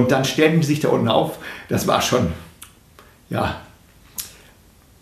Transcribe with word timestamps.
Und 0.00 0.12
dann 0.12 0.24
stellten 0.24 0.60
die 0.60 0.66
sich 0.66 0.78
da 0.78 0.90
unten 0.90 1.08
auf. 1.08 1.38
Das 1.68 1.88
war 1.88 2.00
schon, 2.00 2.32
ja, 3.30 3.60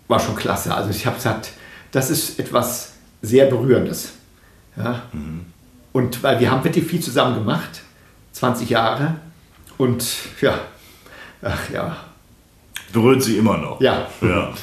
war 0.09 0.19
schon 0.19 0.35
klasse. 0.37 0.75
Also 0.75 0.89
ich 0.89 1.05
habe 1.05 1.17
gesagt, 1.17 1.51
das 1.93 2.09
ist 2.09 2.39
etwas 2.39 2.95
sehr 3.21 3.45
Berührendes. 3.47 4.13
Ja. 4.75 5.03
Und 5.93 6.23
weil 6.23 6.41
wir 6.41 6.51
haben 6.51 6.65
wirklich 6.65 6.87
viel 6.87 7.01
zusammen 7.01 7.35
gemacht, 7.35 7.83
20 8.33 8.71
Jahre. 8.71 9.17
Und 9.77 10.07
ja, 10.41 10.59
ach 11.43 11.69
ja, 11.71 11.97
Berührt 12.91 13.23
sie 13.23 13.37
immer 13.37 13.59
noch. 13.59 13.81
ja. 13.83 14.07
Ja. 14.23 14.55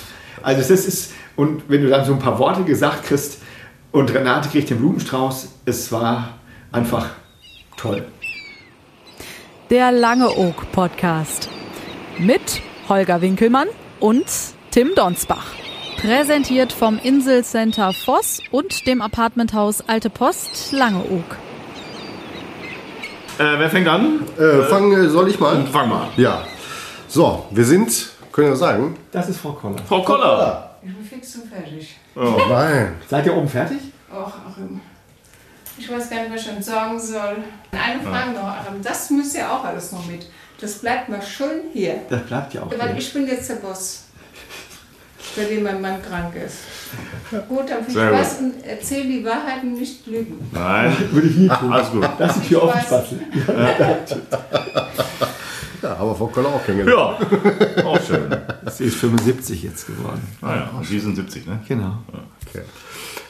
Also 0.42 0.62
das 0.62 0.86
ist, 0.86 1.14
und 1.36 1.70
wenn 1.70 1.84
du 1.84 1.90
dann 1.90 2.06
so 2.06 2.14
ein 2.14 2.20
paar 2.20 2.40
Worte 2.40 2.64
gesagt 2.64 3.04
kriegst 3.04 3.40
und 3.92 4.12
Renate 4.12 4.50
kriegt 4.50 4.72
den 4.72 4.80
Blumenstrauß, 4.80 5.48
es 5.66 5.92
war 5.92 6.40
einfach 6.72 7.12
toll. 7.78 8.04
Der 9.70 9.92
Lange 9.92 10.30
Oak 10.38 10.72
Podcast. 10.72 11.50
Mit 12.20 12.62
Holger 12.90 13.22
Winkelmann 13.22 13.68
und 14.00 14.26
Tim 14.72 14.92
Donsbach. 14.96 15.46
Präsentiert 15.98 16.74
vom 16.74 17.00
Inselcenter 17.02 17.94
Voss 17.94 18.40
und 18.52 18.86
dem 18.88 19.02
Apartmenthaus 19.02 19.88
Alte 19.88 20.10
Post 20.10 20.72
Langeoog. 20.74 21.38
Äh, 23.40 23.58
wer 23.58 23.70
fängt 23.70 23.88
an? 23.88 24.20
Äh, 24.38 24.64
fang, 24.64 24.92
äh, 24.94 25.10
soll 25.10 25.30
ich 25.30 25.40
mal? 25.40 25.66
Fang 25.72 25.90
mal. 25.90 26.08
Ja. 26.18 26.44
So, 27.08 27.46
wir 27.52 27.66
sind, 27.66 28.10
können 28.32 28.50
wir 28.50 28.56
sagen, 28.56 28.96
Das 29.12 29.30
ist 29.30 29.40
Frau 29.40 29.54
Koller. 29.54 29.78
Frau 29.88 30.02
Koller. 30.04 30.78
Ich 30.84 30.94
bin 30.94 31.06
fix 31.06 31.36
und 31.36 31.50
fertig. 31.52 31.96
nein. 32.16 32.96
Seid 33.10 33.26
ihr 33.26 33.36
oben 33.36 33.48
fertig? 33.48 33.78
Och, 34.12 34.34
Achim. 34.50 34.82
Ich 35.78 35.90
weiß 35.90 36.10
gar 36.10 36.22
nicht, 36.22 36.32
was 36.32 36.42
ich 36.42 36.48
schon 36.48 36.62
sagen 36.62 37.00
soll. 37.00 37.38
Eine 37.72 38.02
Frage 38.02 38.32
noch, 38.32 38.44
Achim. 38.44 38.82
Das 38.82 39.10
müsst 39.10 39.36
ihr 39.36 39.50
auch 39.52 39.64
alles 39.64 39.92
noch 39.92 40.06
mit. 40.06 40.28
Das 40.60 40.74
bleibt 40.76 41.10
mal 41.10 41.22
schön 41.22 41.62
hier. 41.74 42.02
Das 42.10 42.22
bleibt 42.24 42.54
ja 42.54 42.64
auch. 42.64 42.72
Weil 42.72 42.90
hier. 42.90 42.98
ich 42.98 43.14
bin 43.14 43.28
jetzt 43.28 43.50
der 43.50 43.56
Boss, 43.56 44.04
bei 45.36 45.46
dem 45.46 45.64
mein 45.64 45.82
Mann 45.82 46.02
krank 46.02 46.36
ist. 46.36 46.60
Gut, 47.50 47.70
dann 47.70 47.84
viel 47.84 47.94
Sehr 47.94 48.10
Spaß 48.10 48.40
und 48.40 48.54
erzähl 48.64 49.04
die 49.04 49.26
Wahrheit 49.26 49.64
und 49.64 49.74
nicht 49.74 50.06
lügen. 50.06 50.48
Nein. 50.52 50.96
Würde 51.12 51.28
ich 51.28 51.36
nie 51.36 51.50
tun. 51.50 51.74
Alles 51.74 51.90
gut. 51.90 52.08
Lass 52.20 52.40
die 52.40 52.48
Tür 52.48 52.58
Ich 52.58 52.64
offen 52.64 52.82
spatzen. 52.82 53.22
Ja, 55.82 55.98
aber 55.98 56.16
Frau 56.16 56.28
Koller 56.28 56.48
auch 56.48 56.66
kennengelernt. 56.66 57.18
Ja. 57.76 57.84
Auch 57.84 58.00
schön. 58.02 58.34
Sie 58.72 58.86
ist 58.86 58.96
75 58.96 59.64
jetzt 59.64 59.86
geworden. 59.86 60.22
Naja, 60.40 60.72
und 60.78 60.86
Sie 60.86 60.98
sind 60.98 61.18
70, 61.18 61.46
ne? 61.46 61.60
Genau. 61.68 61.98
Okay. 62.48 62.64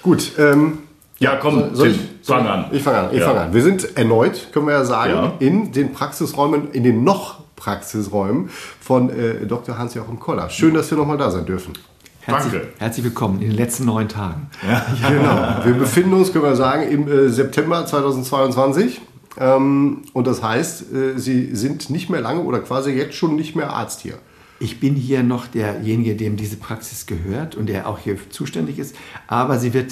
Gut, 0.03 0.34
ähm, 0.38 0.84
Ja, 1.24 1.38
komm, 1.38 1.74
soll 1.74 1.94
Tim, 1.94 2.00
fang 2.22 2.46
an. 2.46 2.66
Ich 2.72 2.84
fange 2.84 2.98
an. 2.98 3.10
Ich 3.14 3.20
Ja. 3.20 3.28
fange 3.28 3.40
an. 3.40 3.54
Wir 3.54 3.62
sind 3.64 3.98
erneut, 3.98 4.50
können 4.52 4.68
wir 4.68 4.74
ja 4.74 4.84
sagen, 4.84 5.14
Ja. 5.14 5.34
in 5.40 5.72
den 5.72 5.94
Praxisräumen, 5.94 6.72
in 6.72 6.84
den 6.84 7.04
noch 7.06 7.40
Praxisräumen 7.56 8.50
von 8.82 9.10
äh, 9.10 9.46
Dr. 9.46 9.78
Hans-Joachim 9.78 10.20
Koller. 10.20 10.50
Schön, 10.50 10.74
dass 10.74 10.92
wir 10.92 10.98
nochmal 10.98 11.18
da 11.18 11.32
sein 11.32 11.46
dürfen. 11.46 11.74
Herzlich, 12.20 12.52
Danke. 12.54 12.68
herzlich 12.78 13.06
willkommen 13.06 13.42
in 13.42 13.50
den 13.52 13.58
letzten 13.58 13.86
neun 13.86 14.10
Tagen. 14.10 14.50
Genau. 15.08 15.66
Wir 15.66 15.74
befinden 15.76 16.14
uns, 16.14 16.34
können 16.34 16.44
wir 16.44 16.56
sagen, 16.58 16.84
im 16.90 17.08
äh, 17.10 17.30
September 17.30 17.86
2022. 17.86 19.00
Ähm, 19.40 20.02
und 20.14 20.28
das 20.28 20.44
heißt, 20.44 20.94
äh, 20.94 21.18
Sie 21.18 21.56
sind 21.56 21.90
nicht 21.90 22.10
mehr 22.10 22.20
lange 22.22 22.42
oder 22.42 22.60
quasi 22.60 22.92
jetzt 22.92 23.16
schon 23.16 23.36
nicht 23.38 23.56
mehr 23.56 23.72
Arzt 23.72 24.02
hier. 24.02 24.16
Ich 24.60 24.80
bin 24.80 24.96
hier 24.96 25.24
noch 25.24 25.48
derjenige, 25.48 26.16
dem 26.16 26.36
diese 26.38 26.58
Praxis 26.58 27.06
gehört 27.06 27.56
und 27.56 27.68
der 27.68 27.88
auch 27.88 28.00
hier 28.00 28.18
zuständig 28.30 28.78
ist. 28.80 28.96
Aber 29.28 29.58
sie 29.58 29.74
wird 29.74 29.92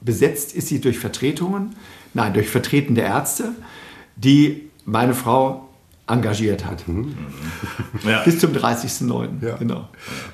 besetzt, 0.00 0.54
ist 0.54 0.68
sie 0.68 0.80
durch 0.80 0.98
Vertretungen, 0.98 1.76
nein, 2.14 2.32
durch 2.34 2.48
vertretende 2.48 3.02
Ärzte, 3.02 3.52
die 4.16 4.70
meine 4.84 5.14
Frau 5.14 5.68
engagiert 6.06 6.64
hat. 6.64 6.84
Ja. 8.04 8.22
Bis 8.22 8.38
zum 8.38 8.52
30.09. 8.52 9.44
Ja. 9.44 9.56
Genau. 9.56 9.88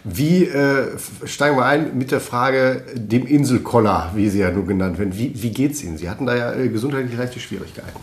Wie 0.05 0.44
äh, 0.44 0.98
steigen 1.24 1.56
wir 1.56 1.64
ein 1.64 1.96
mit 1.96 2.10
der 2.10 2.20
Frage 2.20 2.84
dem 2.94 3.27
Inselkoller, 3.27 4.11
wie 4.14 4.28
sie 4.28 4.40
ja 4.40 4.51
nur 4.51 4.67
genannt 4.67 4.98
werden. 4.98 5.17
Wie, 5.17 5.33
wie 5.40 5.51
geht 5.51 5.72
es 5.72 5.83
Ihnen? 5.83 5.96
Sie 5.96 6.11
hatten 6.11 6.27
da 6.27 6.36
ja 6.36 6.52
äh, 6.52 6.68
gesundheitlich 6.68 7.17
leichte 7.17 7.40
Schwierigkeiten. 7.40 7.98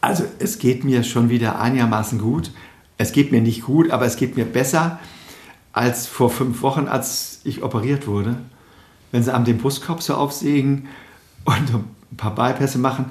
Also 0.00 0.24
es 0.38 0.58
geht 0.58 0.84
mir 0.84 1.02
schon 1.02 1.28
wieder 1.28 1.60
einigermaßen 1.60 2.18
gut. 2.18 2.52
Es 2.98 3.12
geht 3.12 3.32
mir 3.32 3.40
nicht 3.40 3.62
gut, 3.62 3.90
aber 3.90 4.04
es 4.04 4.16
geht 4.16 4.36
mir 4.36 4.44
besser 4.44 5.00
als 5.72 6.06
vor 6.06 6.30
fünf 6.30 6.62
Wochen, 6.62 6.86
als 6.86 7.40
ich 7.44 7.62
operiert 7.62 8.06
wurde. 8.06 8.36
Wenn 9.12 9.22
sie 9.22 9.34
am 9.34 9.44
den 9.44 9.58
Brustkorb 9.58 10.02
so 10.02 10.14
aufsägen 10.14 10.88
und 11.44 11.74
ein 11.74 12.16
paar 12.16 12.34
Bypässe 12.34 12.78
machen, 12.78 13.06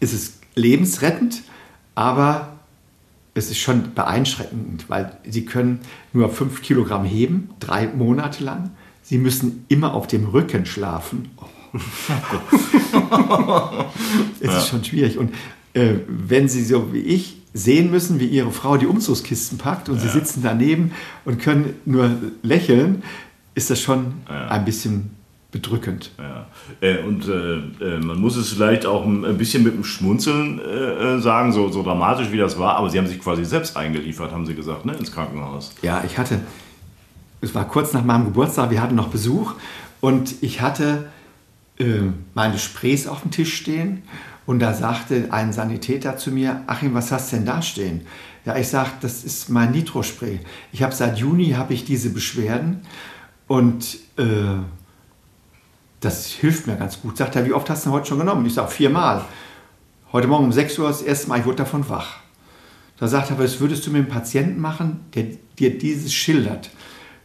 ist 0.00 0.12
es 0.12 0.38
lebensrettend, 0.54 1.42
aber 1.94 2.52
es 3.34 3.50
ist 3.50 3.58
schon 3.58 3.94
beeinschränkend, 3.94 4.88
weil 4.88 5.16
sie 5.28 5.44
können 5.44 5.80
nur 6.12 6.30
fünf 6.30 6.62
Kilogramm 6.62 7.04
heben, 7.04 7.50
drei 7.60 7.86
Monate 7.86 8.42
lang. 8.42 8.70
Sie 9.02 9.18
müssen 9.18 9.64
immer 9.68 9.94
auf 9.94 10.06
dem 10.06 10.26
Rücken 10.26 10.66
schlafen. 10.66 11.30
es 14.40 14.54
ist 14.54 14.68
schon 14.68 14.82
schwierig. 14.84 15.18
Und 15.18 15.34
äh, 15.74 15.96
wenn 16.08 16.48
Sie 16.48 16.64
so 16.64 16.92
wie 16.94 17.00
ich 17.00 17.36
sehen 17.52 17.90
müssen, 17.90 18.18
wie 18.20 18.26
Ihre 18.26 18.50
Frau 18.50 18.78
die 18.78 18.86
Umzugskisten 18.86 19.58
packt 19.58 19.88
und 19.90 20.00
Sie 20.00 20.08
sitzen 20.08 20.40
daneben 20.42 20.92
und 21.24 21.40
können 21.40 21.74
nur 21.84 22.10
lächeln, 22.42 23.02
ist 23.56 23.70
das 23.70 23.80
schon 23.80 24.12
ein 24.28 24.64
bisschen 24.64 25.16
bedrückend. 25.50 26.10
Ja. 26.18 26.46
Äh, 26.80 26.98
und 26.98 27.26
äh, 27.26 27.56
äh, 27.84 27.98
man 27.98 28.20
muss 28.20 28.36
es 28.36 28.52
vielleicht 28.52 28.84
auch 28.84 29.06
ein 29.06 29.38
bisschen 29.38 29.62
mit 29.62 29.74
dem 29.74 29.84
Schmunzeln 29.84 30.60
äh, 30.60 31.18
sagen, 31.20 31.52
so, 31.52 31.70
so 31.70 31.82
dramatisch 31.82 32.30
wie 32.32 32.36
das 32.36 32.58
war, 32.58 32.76
aber 32.76 32.90
Sie 32.90 32.98
haben 32.98 33.06
sich 33.06 33.20
quasi 33.20 33.44
selbst 33.44 33.76
eingeliefert, 33.76 34.32
haben 34.32 34.44
Sie 34.44 34.54
gesagt, 34.54 34.84
ne, 34.84 34.92
ins 34.94 35.12
Krankenhaus. 35.12 35.74
Ja, 35.80 36.04
ich 36.04 36.18
hatte, 36.18 36.40
es 37.40 37.54
war 37.54 37.66
kurz 37.66 37.94
nach 37.94 38.04
meinem 38.04 38.26
Geburtstag, 38.26 38.70
wir 38.70 38.82
hatten 38.82 38.94
noch 38.94 39.08
Besuch 39.08 39.54
und 40.00 40.34
ich 40.42 40.60
hatte 40.60 41.06
äh, 41.78 42.00
meine 42.34 42.58
Sprays 42.58 43.06
auf 43.06 43.22
dem 43.22 43.30
Tisch 43.30 43.54
stehen 43.54 44.02
und 44.44 44.58
da 44.58 44.74
sagte 44.74 45.28
ein 45.30 45.52
Sanitäter 45.52 46.18
zu 46.18 46.30
mir, 46.30 46.62
Achim, 46.66 46.92
was 46.92 47.10
hast 47.10 47.32
du 47.32 47.36
denn 47.36 47.46
da 47.46 47.62
stehen? 47.62 48.02
Ja, 48.44 48.56
ich 48.56 48.68
sag, 48.68 49.00
das 49.00 49.24
ist 49.24 49.48
mein 49.48 49.72
Nitrospray. 49.72 50.40
Ich 50.72 50.82
habe 50.82 50.94
seit 50.94 51.18
Juni 51.18 51.52
habe 51.52 51.72
ich 51.72 51.84
diese 51.84 52.10
Beschwerden 52.10 52.82
und 53.48 53.98
äh, 54.16 54.24
das 56.00 56.26
hilft 56.26 56.66
mir 56.66 56.76
ganz 56.76 57.00
gut. 57.00 57.16
Sagt 57.16 57.36
er, 57.36 57.46
wie 57.46 57.52
oft 57.52 57.68
hast 57.70 57.84
du 57.84 57.90
denn 57.90 57.98
heute 57.98 58.08
schon 58.08 58.18
genommen? 58.18 58.44
Ich 58.46 58.54
sage, 58.54 58.70
viermal. 58.70 59.24
Heute 60.12 60.28
Morgen 60.28 60.44
um 60.44 60.52
6 60.52 60.78
Uhr 60.78 60.88
das 60.88 61.02
erste 61.02 61.28
Mal, 61.28 61.40
ich 61.40 61.46
wurde 61.46 61.56
davon 61.56 61.88
wach. 61.88 62.18
Da 62.98 63.08
sagt 63.08 63.30
er, 63.30 63.38
was 63.38 63.60
würdest 63.60 63.86
du 63.86 63.90
mit 63.90 64.02
einem 64.02 64.08
Patienten 64.08 64.60
machen, 64.60 65.00
der 65.14 65.24
dir 65.58 65.78
dieses 65.78 66.14
schildert? 66.14 66.70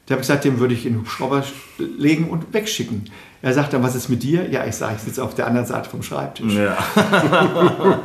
Da 0.06 0.14
habe 0.14 0.22
ich 0.22 0.28
gesagt, 0.28 0.44
dem 0.44 0.59
würde 0.59 0.74
ich 0.74 0.86
in 0.86 0.94
den 0.94 1.00
Hubschrauber 1.02 1.44
legen 1.78 2.30
und 2.30 2.53
wegschicken. 2.53 3.09
Er 3.42 3.53
sagt 3.53 3.74
dann, 3.74 3.82
was 3.82 3.96
ist 3.96 4.09
mit 4.09 4.24
dir? 4.24 4.50
Ja, 4.50 4.66
ich 4.66 4.76
sage, 4.76 4.96
ich 4.98 5.03
sitze 5.03 5.24
auf 5.24 5.36
der 5.36 5.48
anderen 5.48 5.66
Seite 5.66 5.90
vom 5.90 6.03
Schreibtisch. 6.03 6.53
Ja. 6.53 6.78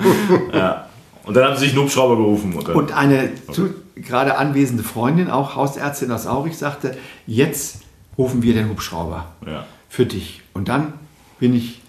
ja. 0.52 0.86
Und 1.24 1.34
dann 1.34 1.44
haben 1.44 1.56
Sie 1.56 1.64
sich 1.64 1.72
einen 1.72 1.82
Hubschrauber 1.82 2.16
gerufen. 2.16 2.54
Und, 2.54 2.68
dann, 2.68 2.76
Und 2.76 2.92
eine 2.92 3.30
zu, 3.50 3.74
gerade 3.96 4.38
anwesende 4.38 4.84
Freundin, 4.84 5.28
auch 5.28 5.56
Hausärztin 5.56 6.12
aus 6.12 6.26
Aurich, 6.26 6.56
sagte, 6.56 6.96
jetzt 7.26 7.80
rufen 8.18 8.42
wir 8.42 8.54
den 8.54 8.68
Hubschrauber 8.68 9.32
Ja. 9.46 9.66
für 9.88 10.06
dich. 10.06 10.42
Und 10.54 10.68
dann 10.68 10.92
bin 11.38 11.54
ich 11.54 11.80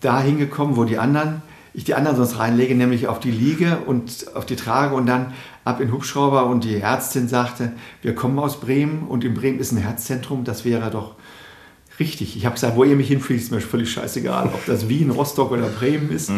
da 0.00 0.20
hingekommen, 0.20 0.76
wo 0.76 0.84
die 0.84 0.98
anderen, 0.98 1.42
ich 1.72 1.84
die 1.84 1.94
anderen 1.94 2.16
sonst 2.16 2.38
reinlege, 2.38 2.74
nämlich 2.74 3.08
auf 3.08 3.20
die 3.20 3.30
Liege 3.30 3.78
und 3.86 4.26
auf 4.34 4.46
die 4.46 4.56
Trage 4.56 4.94
und 4.94 5.06
dann 5.06 5.32
ab 5.64 5.80
in 5.80 5.88
den 5.88 5.94
Hubschrauber 5.94 6.46
und 6.46 6.64
die 6.64 6.76
Ärztin 6.76 7.26
sagte, 7.28 7.72
wir 8.02 8.14
kommen 8.14 8.38
aus 8.38 8.60
Bremen 8.60 9.06
und 9.08 9.24
in 9.24 9.34
Bremen 9.34 9.58
ist 9.58 9.72
ein 9.72 9.78
Herzzentrum, 9.78 10.44
das 10.44 10.64
wäre 10.64 10.90
doch 10.90 11.14
richtig. 11.98 12.36
Ich 12.36 12.44
habe 12.44 12.54
gesagt, 12.54 12.76
wo 12.76 12.84
ihr 12.84 12.96
mich 12.96 13.08
hinfliegt, 13.08 13.42
ist 13.42 13.50
mir 13.50 13.60
völlig 13.60 13.90
scheißegal, 13.92 14.46
ob 14.52 14.66
das 14.66 14.88
Wien, 14.88 15.10
Rostock 15.10 15.50
oder 15.52 15.68
Bremen 15.68 16.10
ist. 16.10 16.30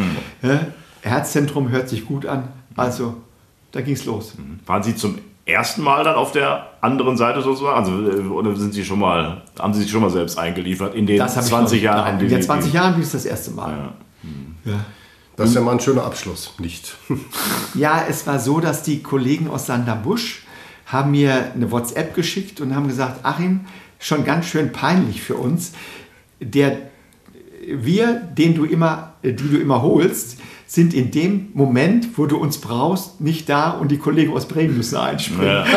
Ja, 0.42 0.66
Herzzentrum 1.02 1.70
hört 1.70 1.88
sich 1.88 2.06
gut 2.06 2.26
an, 2.26 2.48
also 2.76 3.16
da 3.72 3.80
ging 3.80 3.94
es 3.94 4.04
los. 4.04 4.34
Waren 4.66 4.82
Sie 4.82 4.94
zum 4.96 5.18
ersten 5.46 5.82
Mal 5.82 6.04
dann 6.04 6.16
auf 6.16 6.32
der 6.32 6.66
anderen 6.80 7.16
Seite 7.16 7.40
sozusagen? 7.40 7.76
Also, 7.78 7.92
äh, 8.10 8.26
oder 8.28 8.54
sind 8.56 8.74
Sie 8.74 8.84
schon 8.84 8.98
mal, 8.98 9.42
haben 9.58 9.72
Sie 9.72 9.82
sich 9.82 9.90
schon 9.90 10.02
mal 10.02 10.10
selbst 10.10 10.38
eingeliefert 10.38 10.94
in 10.94 11.06
den 11.06 11.18
Das 11.18 11.36
habe 11.36 11.46
20 11.46 11.78
ich 11.78 11.84
Jahren? 11.84 12.14
In 12.20 12.28
den 12.28 12.40
Sie- 12.42 12.46
20 12.46 12.72
Jahren 12.72 12.94
bin 12.94 13.02
ich 13.02 13.10
das 13.10 13.24
erste 13.24 13.52
Mal. 13.52 13.90
Ja. 14.64 14.72
Das 15.36 15.50
ist 15.50 15.54
ja 15.54 15.60
mal 15.60 15.72
ein 15.72 15.80
schöner 15.80 16.04
Abschluss. 16.04 16.54
Nicht. 16.58 16.94
Ja, 17.74 18.04
es 18.08 18.26
war 18.26 18.38
so, 18.38 18.58
dass 18.60 18.82
die 18.82 19.02
Kollegen 19.02 19.48
aus 19.50 19.66
Sanderbusch 19.66 20.44
haben 20.86 21.10
mir 21.10 21.52
eine 21.54 21.70
WhatsApp 21.70 22.14
geschickt 22.14 22.60
und 22.62 22.74
haben 22.74 22.88
gesagt, 22.88 23.24
Achim, 23.24 23.60
schon 23.98 24.24
ganz 24.24 24.46
schön 24.46 24.72
peinlich 24.72 25.20
für 25.20 25.34
uns. 25.34 25.72
Der, 26.40 26.78
wir, 27.68 28.14
den 28.14 28.54
du 28.54 28.64
immer, 28.64 29.12
die 29.22 29.34
du 29.36 29.58
immer 29.58 29.82
holst, 29.82 30.38
sind 30.66 30.94
in 30.94 31.10
dem 31.10 31.48
Moment, 31.54 32.18
wo 32.18 32.26
du 32.26 32.36
uns 32.36 32.58
brauchst, 32.58 33.20
nicht 33.20 33.48
da 33.48 33.70
und 33.70 33.90
die 33.90 33.98
Kollegen 33.98 34.32
aus 34.32 34.46
Bremen 34.46 34.76
müssen 34.76 34.96
einspringen. 34.96 35.64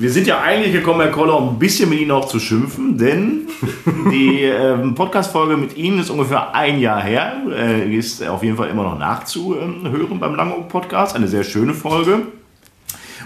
Wir 0.00 0.10
sind 0.10 0.26
ja 0.26 0.40
eigentlich 0.40 0.72
gekommen, 0.72 1.02
Herr 1.02 1.10
Koller, 1.10 1.36
um 1.36 1.50
ein 1.50 1.58
bisschen 1.58 1.90
mit 1.90 2.00
Ihnen 2.00 2.10
auch 2.10 2.26
zu 2.26 2.40
schimpfen, 2.40 2.96
denn 2.96 3.48
die 4.10 4.44
ähm, 4.44 4.94
Podcast-Folge 4.94 5.58
mit 5.58 5.76
Ihnen 5.76 6.00
ist 6.00 6.08
ungefähr 6.08 6.54
ein 6.54 6.80
Jahr 6.80 7.02
her. 7.02 7.34
Äh, 7.50 7.94
ist 7.94 8.26
auf 8.26 8.42
jeden 8.42 8.56
Fall 8.56 8.70
immer 8.70 8.84
noch 8.84 8.98
nachzuhören 8.98 10.18
beim 10.18 10.36
Langeoog-Podcast. 10.36 11.16
Eine 11.16 11.28
sehr 11.28 11.44
schöne 11.44 11.74
Folge. 11.74 12.22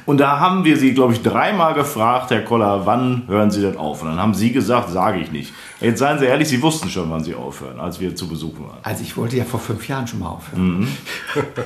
Und 0.07 0.19
da 0.19 0.39
haben 0.39 0.65
wir 0.65 0.77
Sie, 0.77 0.93
glaube 0.93 1.15
ich, 1.15 1.23
dreimal 1.23 1.75
gefragt, 1.75 2.31
Herr 2.31 2.43
Koller, 2.43 2.85
wann 2.85 3.25
hören 3.27 3.51
Sie 3.51 3.63
denn 3.63 3.77
auf? 3.77 4.03
Und 4.03 4.09
dann 4.09 4.21
haben 4.21 4.35
Sie 4.35 4.53
gesagt, 4.53 4.91
sage 4.91 5.21
ich 5.21 5.33
nicht. 5.33 5.53
Jetzt 5.81 5.99
seien 5.99 6.19
Sie 6.19 6.27
ehrlich, 6.27 6.49
Sie 6.49 6.61
wussten 6.61 6.91
schon, 6.91 7.11
wann 7.11 7.25
Sie 7.25 7.35
aufhören, 7.35 7.81
als 7.81 8.01
wir 8.01 8.15
zu 8.15 8.29
Besuch 8.29 8.59
waren. 8.61 8.79
Also 8.83 9.03
ich 9.03 9.17
wollte 9.17 9.37
ja 9.37 9.45
vor 9.45 9.61
fünf 9.61 9.89
Jahren 9.89 10.07
schon 10.07 10.21
mal 10.21 10.29
aufhören. 10.29 10.89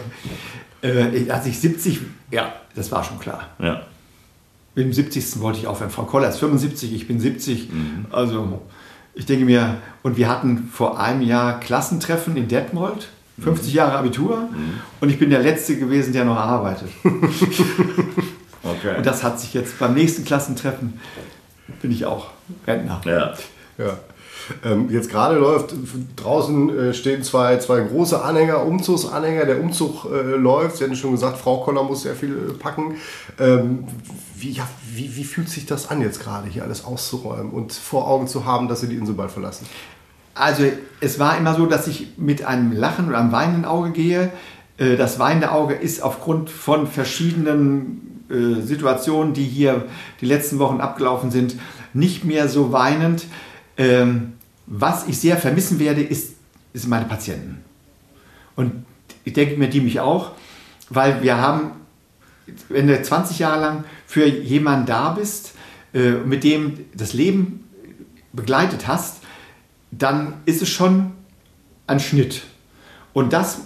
äh, 0.83 1.31
als 1.31 1.47
ich 1.47 1.59
70, 1.59 2.01
ja, 2.31 2.53
das 2.75 2.93
war 2.93 3.03
schon 3.03 3.19
klar. 3.19 3.49
Ja. 3.59 3.83
Mit 4.75 4.85
dem 4.85 4.93
70. 4.93 5.41
wollte 5.41 5.59
ich 5.59 5.67
aufhören. 5.67 5.91
Frau 5.91 6.05
Koller 6.05 6.29
ist 6.29 6.39
75, 6.39 6.95
ich 6.95 7.09
bin 7.09 7.19
70. 7.19 7.69
Also 8.13 8.61
ich 9.15 9.27
denke 9.27 9.45
mir, 9.45 9.79
und 10.05 10.17
wir 10.17 10.29
hatten 10.29 10.69
vor 10.73 11.01
einem 11.01 11.23
Jahr 11.23 11.59
Klassentreffen 11.59 12.37
in 12.37 12.47
Detmold, 12.47 13.09
50 13.41 13.73
Jahre 13.73 13.99
Abitur. 13.99 14.49
Und 15.01 15.09
ich 15.09 15.19
bin 15.19 15.31
der 15.31 15.41
Letzte 15.41 15.77
gewesen, 15.77 16.13
der 16.13 16.25
noch 16.25 16.37
arbeitet. 16.37 16.89
Okay. 18.63 18.97
Und 18.97 19.07
das 19.07 19.23
hat 19.23 19.41
sich 19.41 19.55
jetzt 19.55 19.79
beim 19.79 19.95
nächsten 19.95 20.25
Klassentreffen, 20.25 21.01
bin 21.81 21.91
ich 21.91 22.05
auch 22.05 22.27
Rentner. 22.67 23.01
ja. 23.05 23.35
Ja. 23.79 23.97
Ähm, 24.65 24.91
jetzt 24.91 25.11
gerade 25.11 25.39
läuft, 25.39 25.75
draußen 26.17 26.77
äh, 26.77 26.95
stehen 26.95 27.23
zwei, 27.23 27.59
zwei 27.59 27.81
große 27.81 28.21
Anhänger, 28.23 28.65
Umzugsanhänger. 28.65 29.45
Der 29.45 29.61
Umzug 29.61 30.07
äh, 30.11 30.37
läuft. 30.37 30.79
Sie 30.79 30.85
hatten 30.85 30.97
schon 30.97 31.13
gesagt, 31.13 31.39
Frau 31.39 31.59
Koller 31.59 31.83
muss 31.83 32.03
sehr 32.03 32.15
viel 32.15 32.33
äh, 32.33 32.53
packen. 32.55 32.97
Ähm, 33.39 33.85
wie, 34.37 34.51
ja, 34.51 34.67
wie, 34.91 35.15
wie 35.17 35.25
fühlt 35.25 35.49
sich 35.49 35.67
das 35.67 35.91
an, 35.91 36.01
jetzt 36.01 36.21
gerade 36.21 36.49
hier 36.49 36.65
alles 36.65 36.85
auszuräumen 36.85 37.53
und 37.53 37.73
vor 37.73 38.09
Augen 38.09 38.27
zu 38.27 38.47
haben, 38.47 38.69
dass 38.69 38.81
Sie 38.81 38.89
die 38.89 38.97
Insel 38.97 39.15
bald 39.15 39.31
verlassen? 39.31 39.67
Also 40.39 40.65
es 41.01 41.19
war 41.19 41.37
immer 41.37 41.55
so, 41.55 41.67
dass 41.67 41.89
ich 41.89 42.13
mit 42.17 42.45
einem 42.45 42.73
Lachen 42.73 43.09
oder 43.09 43.19
einem 43.19 43.33
weinenden 43.33 43.65
Auge 43.65 43.91
gehe. 43.91 44.33
Äh, 44.79 44.97
Das 44.97 45.19
weinende 45.19 45.51
Auge 45.51 45.75
ist 45.75 46.03
aufgrund 46.03 46.49
von 46.49 46.87
verschiedenen 46.87 48.25
äh, 48.31 48.63
Situationen, 48.63 49.35
die 49.35 49.45
hier 49.45 49.87
die 50.21 50.27
letzten 50.27 50.59
Wochen 50.59 50.81
abgelaufen 50.81 51.31
sind, 51.31 51.57
nicht 51.93 52.25
mehr 52.25 52.49
so 52.49 52.73
weinend. 52.73 53.25
Ähm, 53.77 54.35
Was 54.67 55.09
ich 55.09 55.19
sehr 55.19 55.37
vermissen 55.37 55.79
werde, 55.79 56.03
ist, 56.03 56.35
ist 56.73 56.89
meine 56.89 57.07
Patienten. 57.07 57.65
Und 58.55 58.85
ich 59.25 59.33
denke 59.33 59.57
mir, 59.57 59.69
die 59.69 59.81
mich 59.81 60.01
auch, 60.01 60.33
weil 60.91 61.23
wir 61.23 61.39
haben, 61.39 61.73
wenn 62.69 62.87
du 62.87 63.01
20 63.01 63.39
Jahre 63.41 63.61
lang 63.61 63.85
für 64.07 64.27
jemanden 64.27 64.87
da 64.87 65.11
bist, 65.11 65.55
äh, 65.95 66.13
mit 66.13 66.45
dem 66.45 66.79
das 66.95 67.13
Leben 67.13 67.65
begleitet 68.33 68.87
hast, 68.87 69.23
dann 69.91 70.35
ist 70.45 70.63
es 70.63 70.69
schon 70.69 71.13
ein 71.87 72.01
Schnitt. 72.01 72.43
Und 73.13 73.33
das 73.33 73.61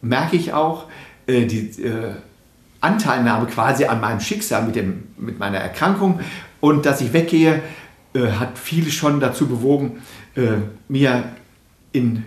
merke 0.00 0.36
ich 0.36 0.52
auch, 0.52 0.86
äh, 1.26 1.46
die 1.46 1.82
äh, 1.82 2.14
Anteilnahme 2.80 3.46
quasi 3.46 3.86
an 3.86 4.00
meinem 4.00 4.20
Schicksal 4.20 4.64
mit, 4.64 4.76
dem, 4.76 5.04
mit 5.16 5.38
meiner 5.38 5.58
Erkrankung 5.58 6.20
und 6.60 6.86
dass 6.86 7.00
ich 7.00 7.12
weggehe, 7.12 7.62
äh, 8.14 8.26
hat 8.32 8.58
viele 8.58 8.90
schon 8.90 9.20
dazu 9.20 9.46
bewogen, 9.46 10.02
äh, 10.36 10.58
mir 10.88 11.24
in 11.92 12.24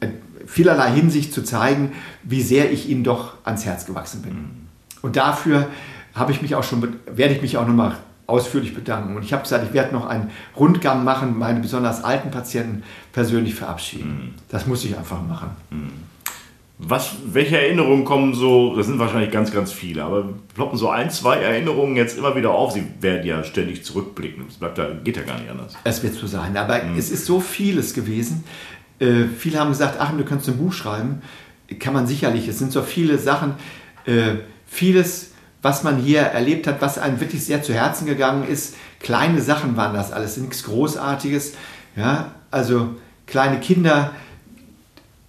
äh, 0.00 0.08
vielerlei 0.46 0.92
Hinsicht 0.92 1.32
zu 1.32 1.42
zeigen, 1.42 1.92
wie 2.22 2.42
sehr 2.42 2.72
ich 2.72 2.88
ihnen 2.88 3.04
doch 3.04 3.34
ans 3.44 3.64
Herz 3.64 3.86
gewachsen 3.86 4.22
bin. 4.22 4.68
Und 5.02 5.16
dafür 5.16 5.68
habe 6.14 6.32
ich 6.32 6.42
mich 6.42 6.54
auch 6.54 6.64
schon, 6.64 6.96
werde 7.06 7.34
ich 7.34 7.42
mich 7.42 7.56
auch 7.56 7.66
nochmal 7.66 7.98
ausführlich 8.26 8.74
bedanken. 8.74 9.16
Und 9.16 9.24
ich 9.24 9.32
habe 9.32 9.42
gesagt, 9.42 9.64
ich 9.66 9.72
werde 9.72 9.94
noch 9.94 10.06
einen 10.06 10.30
Rundgang 10.56 11.04
machen, 11.04 11.38
meine 11.38 11.60
besonders 11.60 12.04
alten 12.04 12.30
Patienten 12.30 12.82
persönlich 13.12 13.54
verabschieden. 13.54 14.34
Das 14.48 14.66
muss 14.66 14.84
ich 14.84 14.96
einfach 14.96 15.22
machen. 15.22 15.50
Was, 16.78 17.14
welche 17.26 17.60
Erinnerungen 17.60 18.04
kommen 18.04 18.34
so, 18.34 18.74
das 18.74 18.86
sind 18.86 18.98
wahrscheinlich 18.98 19.30
ganz, 19.30 19.52
ganz 19.52 19.70
viele, 19.70 20.02
aber 20.02 20.30
ploppen 20.54 20.76
so 20.78 20.88
ein, 20.88 21.10
zwei 21.10 21.36
Erinnerungen 21.36 21.94
jetzt 21.94 22.18
immer 22.18 22.34
wieder 22.34 22.50
auf. 22.50 22.72
Sie 22.72 22.84
werden 23.00 23.24
ja 23.24 23.44
ständig 23.44 23.84
zurückblicken. 23.84 24.46
Das 24.46 24.56
bleibt 24.56 24.78
da, 24.78 24.88
geht 25.04 25.16
ja 25.16 25.22
gar 25.22 25.38
nicht 25.38 25.50
anders. 25.50 25.76
Es 25.84 26.02
wird 26.02 26.14
so 26.14 26.26
sein. 26.26 26.56
Aber 26.56 26.80
es 26.96 27.10
ist 27.10 27.26
so 27.26 27.38
vieles 27.38 27.94
gewesen. 27.94 28.44
Äh, 28.98 29.24
viele 29.36 29.60
haben 29.60 29.68
gesagt, 29.68 29.96
ach, 30.00 30.12
du 30.16 30.24
kannst 30.24 30.48
ein 30.48 30.56
Buch 30.56 30.72
schreiben. 30.72 31.22
Kann 31.78 31.92
man 31.92 32.06
sicherlich. 32.06 32.48
Es 32.48 32.58
sind 32.58 32.72
so 32.72 32.82
viele 32.82 33.18
Sachen. 33.18 33.54
Äh, 34.04 34.36
vieles, 34.66 35.31
was 35.62 35.84
man 35.84 35.98
hier 35.98 36.20
erlebt 36.20 36.66
hat, 36.66 36.82
was 36.82 36.98
einem 36.98 37.20
wirklich 37.20 37.44
sehr 37.44 37.62
zu 37.62 37.72
Herzen 37.72 38.06
gegangen 38.06 38.46
ist. 38.46 38.74
Kleine 39.00 39.40
Sachen 39.40 39.76
waren 39.76 39.94
das 39.94 40.12
alles, 40.12 40.36
nichts 40.36 40.64
Großartiges. 40.64 41.54
Ja, 41.96 42.32
also 42.50 42.96
kleine 43.26 43.60
Kinder 43.60 44.12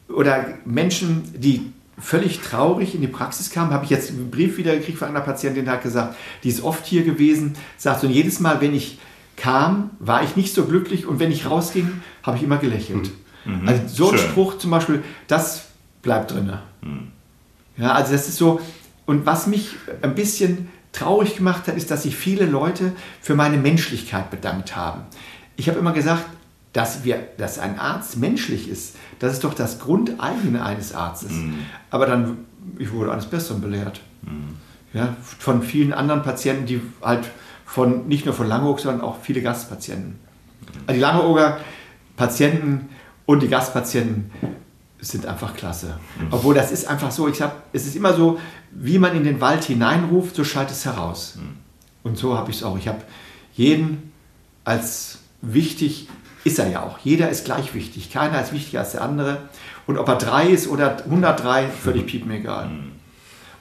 oder 0.09 0.45
Menschen, 0.65 1.23
die 1.35 1.71
völlig 1.99 2.41
traurig 2.41 2.95
in 2.95 3.01
die 3.01 3.07
Praxis 3.07 3.51
kamen, 3.51 3.71
habe 3.71 3.85
ich 3.85 3.91
jetzt 3.91 4.09
einen 4.09 4.31
Brief 4.31 4.57
wieder 4.57 4.75
gekriegt 4.75 4.97
von 4.97 5.07
einer 5.07 5.21
Patientin, 5.21 5.65
die 5.65 5.71
hat 5.71 5.83
gesagt, 5.83 6.15
die 6.43 6.49
ist 6.49 6.63
oft 6.63 6.85
hier 6.85 7.03
gewesen, 7.03 7.53
sagt 7.77 8.01
so, 8.01 8.07
und 8.07 8.13
jedes 8.13 8.39
Mal, 8.39 8.61
wenn 8.61 8.73
ich 8.73 8.99
kam, 9.37 9.91
war 9.99 10.23
ich 10.23 10.35
nicht 10.35 10.53
so 10.53 10.65
glücklich 10.65 11.05
und 11.05 11.19
wenn 11.19 11.31
ich 11.31 11.49
rausging, 11.49 12.01
habe 12.23 12.37
ich 12.37 12.43
immer 12.43 12.57
gelächelt. 12.57 13.11
Also 13.65 13.81
so 13.87 14.11
ein 14.11 14.17
Schön. 14.17 14.29
Spruch 14.29 14.57
zum 14.57 14.71
Beispiel, 14.71 15.03
das 15.27 15.65
bleibt 16.01 16.31
drin. 16.31 16.53
Ja, 17.77 17.93
also 17.93 18.13
das 18.13 18.27
ist 18.27 18.37
so, 18.37 18.59
und 19.05 19.25
was 19.25 19.47
mich 19.47 19.75
ein 20.01 20.15
bisschen 20.15 20.69
traurig 20.91 21.35
gemacht 21.35 21.67
hat, 21.67 21.75
ist, 21.75 21.91
dass 21.91 22.03
sich 22.03 22.15
viele 22.15 22.45
Leute 22.45 22.93
für 23.21 23.35
meine 23.35 23.57
Menschlichkeit 23.57 24.29
bedankt 24.29 24.75
haben. 24.75 25.01
Ich 25.55 25.67
habe 25.67 25.79
immer 25.79 25.91
gesagt, 25.91 26.25
dass, 26.71 27.03
wir, 27.03 27.27
dass 27.37 27.59
ein 27.59 27.79
Arzt 27.79 28.17
menschlich 28.17 28.67
ist, 28.67 28.95
das 29.19 29.33
ist 29.33 29.43
doch 29.43 29.53
das 29.53 29.79
Grundeigene 29.79 30.63
eines 30.63 30.93
Arztes. 30.93 31.31
Aber 31.89 32.05
dann, 32.05 32.39
ich 32.79 32.91
wurde 32.91 33.11
eines 33.11 33.25
Besseren 33.25 33.61
belehrt. 33.61 34.01
Ja, 34.93 35.15
von 35.39 35.63
vielen 35.63 35.93
anderen 35.93 36.23
Patienten, 36.23 36.65
die 36.65 36.81
halt 37.01 37.29
von, 37.65 38.07
nicht 38.07 38.25
nur 38.25 38.33
von 38.33 38.47
Langeoog, 38.47 38.79
sondern 38.79 39.01
auch 39.01 39.17
viele 39.21 39.41
Gastpatienten. 39.41 40.19
Also 40.87 40.93
die 40.93 40.99
Langeooger 40.99 41.57
Patienten 42.15 42.89
und 43.25 43.41
die 43.41 43.47
Gastpatienten 43.47 44.31
sind 45.03 45.25
einfach 45.25 45.53
klasse. 45.53 45.97
Obwohl 46.31 46.55
das 46.55 46.71
ist 46.71 46.87
einfach 46.87 47.11
so, 47.11 47.27
ich 47.27 47.41
hab, 47.41 47.63
es 47.73 47.85
ist 47.85 47.95
immer 47.95 48.13
so, 48.13 48.39
wie 48.71 48.97
man 48.97 49.15
in 49.15 49.23
den 49.23 49.41
Wald 49.41 49.63
hineinruft, 49.63 50.35
so 50.35 50.43
schallt 50.43 50.71
es 50.71 50.85
heraus. 50.85 51.37
Und 52.03 52.17
so 52.17 52.37
habe 52.37 52.51
ich 52.51 52.57
es 52.57 52.63
auch. 52.63 52.77
Ich 52.77 52.87
habe 52.87 53.01
jeden 53.53 54.11
als 54.63 55.19
wichtig, 55.41 56.07
ist 56.43 56.59
er 56.59 56.69
ja 56.69 56.83
auch. 56.83 56.99
Jeder 56.99 57.29
ist 57.29 57.45
gleich 57.45 57.73
wichtig. 57.73 58.11
Keiner 58.11 58.41
ist 58.41 58.53
wichtiger 58.53 58.79
als 58.79 58.93
der 58.93 59.01
andere. 59.01 59.49
Und 59.87 59.97
ob 59.97 60.07
er 60.07 60.15
drei 60.15 60.47
ist 60.47 60.67
oder 60.67 60.97
103, 61.03 61.67
völlig 61.67 62.07
piept 62.07 62.25
mir 62.25 62.37
egal. 62.37 62.69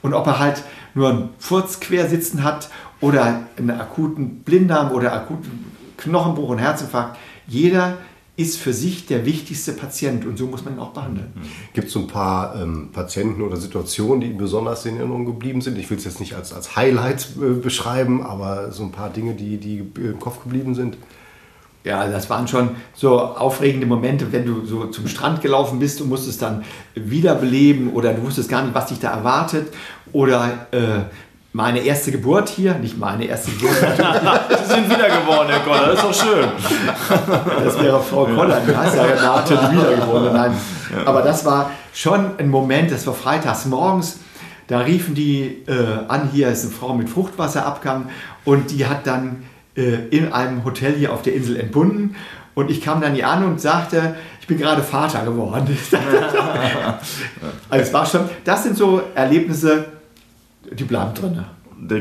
Und 0.01 0.13
ob 0.13 0.27
er 0.27 0.39
halt 0.39 0.63
nur 0.93 1.09
einen 1.09 1.29
Furz 1.39 1.79
quer 1.79 2.07
sitzen 2.07 2.43
hat 2.43 2.69
oder 3.01 3.43
einen 3.57 3.71
akuten 3.71 4.39
Blinddarm 4.43 4.91
oder 4.91 5.13
akuten 5.13 5.71
Knochenbruch 5.97 6.49
und 6.49 6.59
Herzinfarkt, 6.59 7.17
jeder 7.47 7.89
ist 7.93 8.03
für 8.35 8.73
sich 8.73 9.05
der 9.05 9.25
wichtigste 9.25 9.73
Patient 9.73 10.25
und 10.25 10.37
so 10.37 10.47
muss 10.47 10.65
man 10.65 10.75
ihn 10.75 10.79
auch 10.79 10.91
behandeln. 10.91 11.31
Gibt 11.73 11.87
es 11.87 11.93
so 11.93 11.99
ein 11.99 12.07
paar 12.07 12.59
ähm, 12.59 12.89
Patienten 12.91 13.41
oder 13.41 13.57
Situationen, 13.57 14.21
die 14.21 14.29
besonders 14.29 14.85
in 14.85 14.97
Erinnerung 14.97 15.25
geblieben 15.25 15.61
sind? 15.61 15.77
Ich 15.77 15.89
will 15.89 15.97
es 15.97 16.03
jetzt 16.03 16.19
nicht 16.19 16.33
als, 16.33 16.51
als 16.51 16.75
Highlight 16.75 17.27
äh, 17.37 17.53
beschreiben, 17.53 18.23
aber 18.23 18.71
so 18.71 18.83
ein 18.83 18.91
paar 18.91 19.09
Dinge, 19.11 19.35
die, 19.35 19.57
die 19.57 19.77
im 19.97 20.19
Kopf 20.19 20.41
geblieben 20.43 20.73
sind. 20.73 20.97
Ja, 21.83 22.07
das 22.07 22.29
waren 22.29 22.47
schon 22.47 22.71
so 22.93 23.19
aufregende 23.19 23.85
Momente, 23.85 24.31
wenn 24.31 24.45
du 24.45 24.65
so 24.65 24.85
zum 24.85 25.07
Strand 25.07 25.41
gelaufen 25.41 25.79
bist 25.79 25.99
und 26.01 26.07
musstest 26.07 26.41
dann 26.41 26.63
wiederbeleben 26.95 27.91
oder 27.91 28.13
du 28.13 28.23
wusstest 28.23 28.49
gar 28.49 28.63
nicht, 28.63 28.73
was 28.73 28.87
dich 28.87 28.99
da 28.99 29.11
erwartet. 29.11 29.73
Oder 30.13 30.67
äh, 30.71 31.01
meine 31.53 31.81
erste 31.81 32.11
Geburt 32.11 32.49
hier, 32.49 32.73
nicht 32.75 32.97
meine 32.97 33.25
erste 33.25 33.51
Geburt, 33.51 33.75
Sie 33.77 34.73
sind 34.73 34.89
wiedergeboren, 34.89 35.47
Herr 35.47 35.59
Koller, 35.59 35.87
das 35.87 35.95
ist 35.95 36.03
doch 36.03 36.25
schön. 36.25 36.47
das 37.63 37.79
wäre 37.79 38.01
Frau 38.01 38.25
Koller, 38.25 38.59
die 38.67 38.75
heißt 38.75 38.95
ja 38.95 39.03
Renate, 39.03 39.57
die 39.57 39.77
wiedergeborene. 39.77 40.31
Nein. 40.33 40.51
Aber 41.05 41.21
das 41.21 41.45
war 41.45 41.69
schon 41.93 42.39
ein 42.39 42.49
Moment, 42.49 42.91
das 42.91 43.05
war 43.05 43.13
freitags 43.13 43.65
morgens. 43.65 44.19
Da 44.67 44.79
riefen 44.79 45.13
die 45.13 45.63
äh, 45.67 46.07
an, 46.07 46.29
hier 46.31 46.49
ist 46.49 46.63
eine 46.63 46.73
Frau 46.73 46.95
mit 46.95 47.09
Fruchtwasserabgang 47.09 48.09
und 48.45 48.71
die 48.71 48.87
hat 48.87 49.05
dann 49.05 49.43
äh, 49.75 50.07
in 50.09 50.33
einem 50.33 50.65
Hotel 50.65 50.93
hier 50.93 51.13
auf 51.13 51.21
der 51.21 51.35
Insel 51.35 51.59
entbunden. 51.59 52.15
Und 52.55 52.71
ich 52.71 52.81
kam 52.81 53.01
dann 53.01 53.13
hier 53.13 53.27
an 53.27 53.43
und 53.45 53.61
sagte, 53.61 54.15
ich 54.39 54.47
bin 54.47 54.57
gerade 54.57 54.81
Vater 54.81 55.23
geworden. 55.25 55.67
also 57.69 57.83
es 57.83 57.93
war 57.93 58.05
schon, 58.05 58.29
das 58.43 58.63
sind 58.63 58.77
so 58.77 59.01
Erlebnisse, 59.13 59.85
die 60.75 60.83
bleiben 60.83 61.13
drin. 61.13 61.43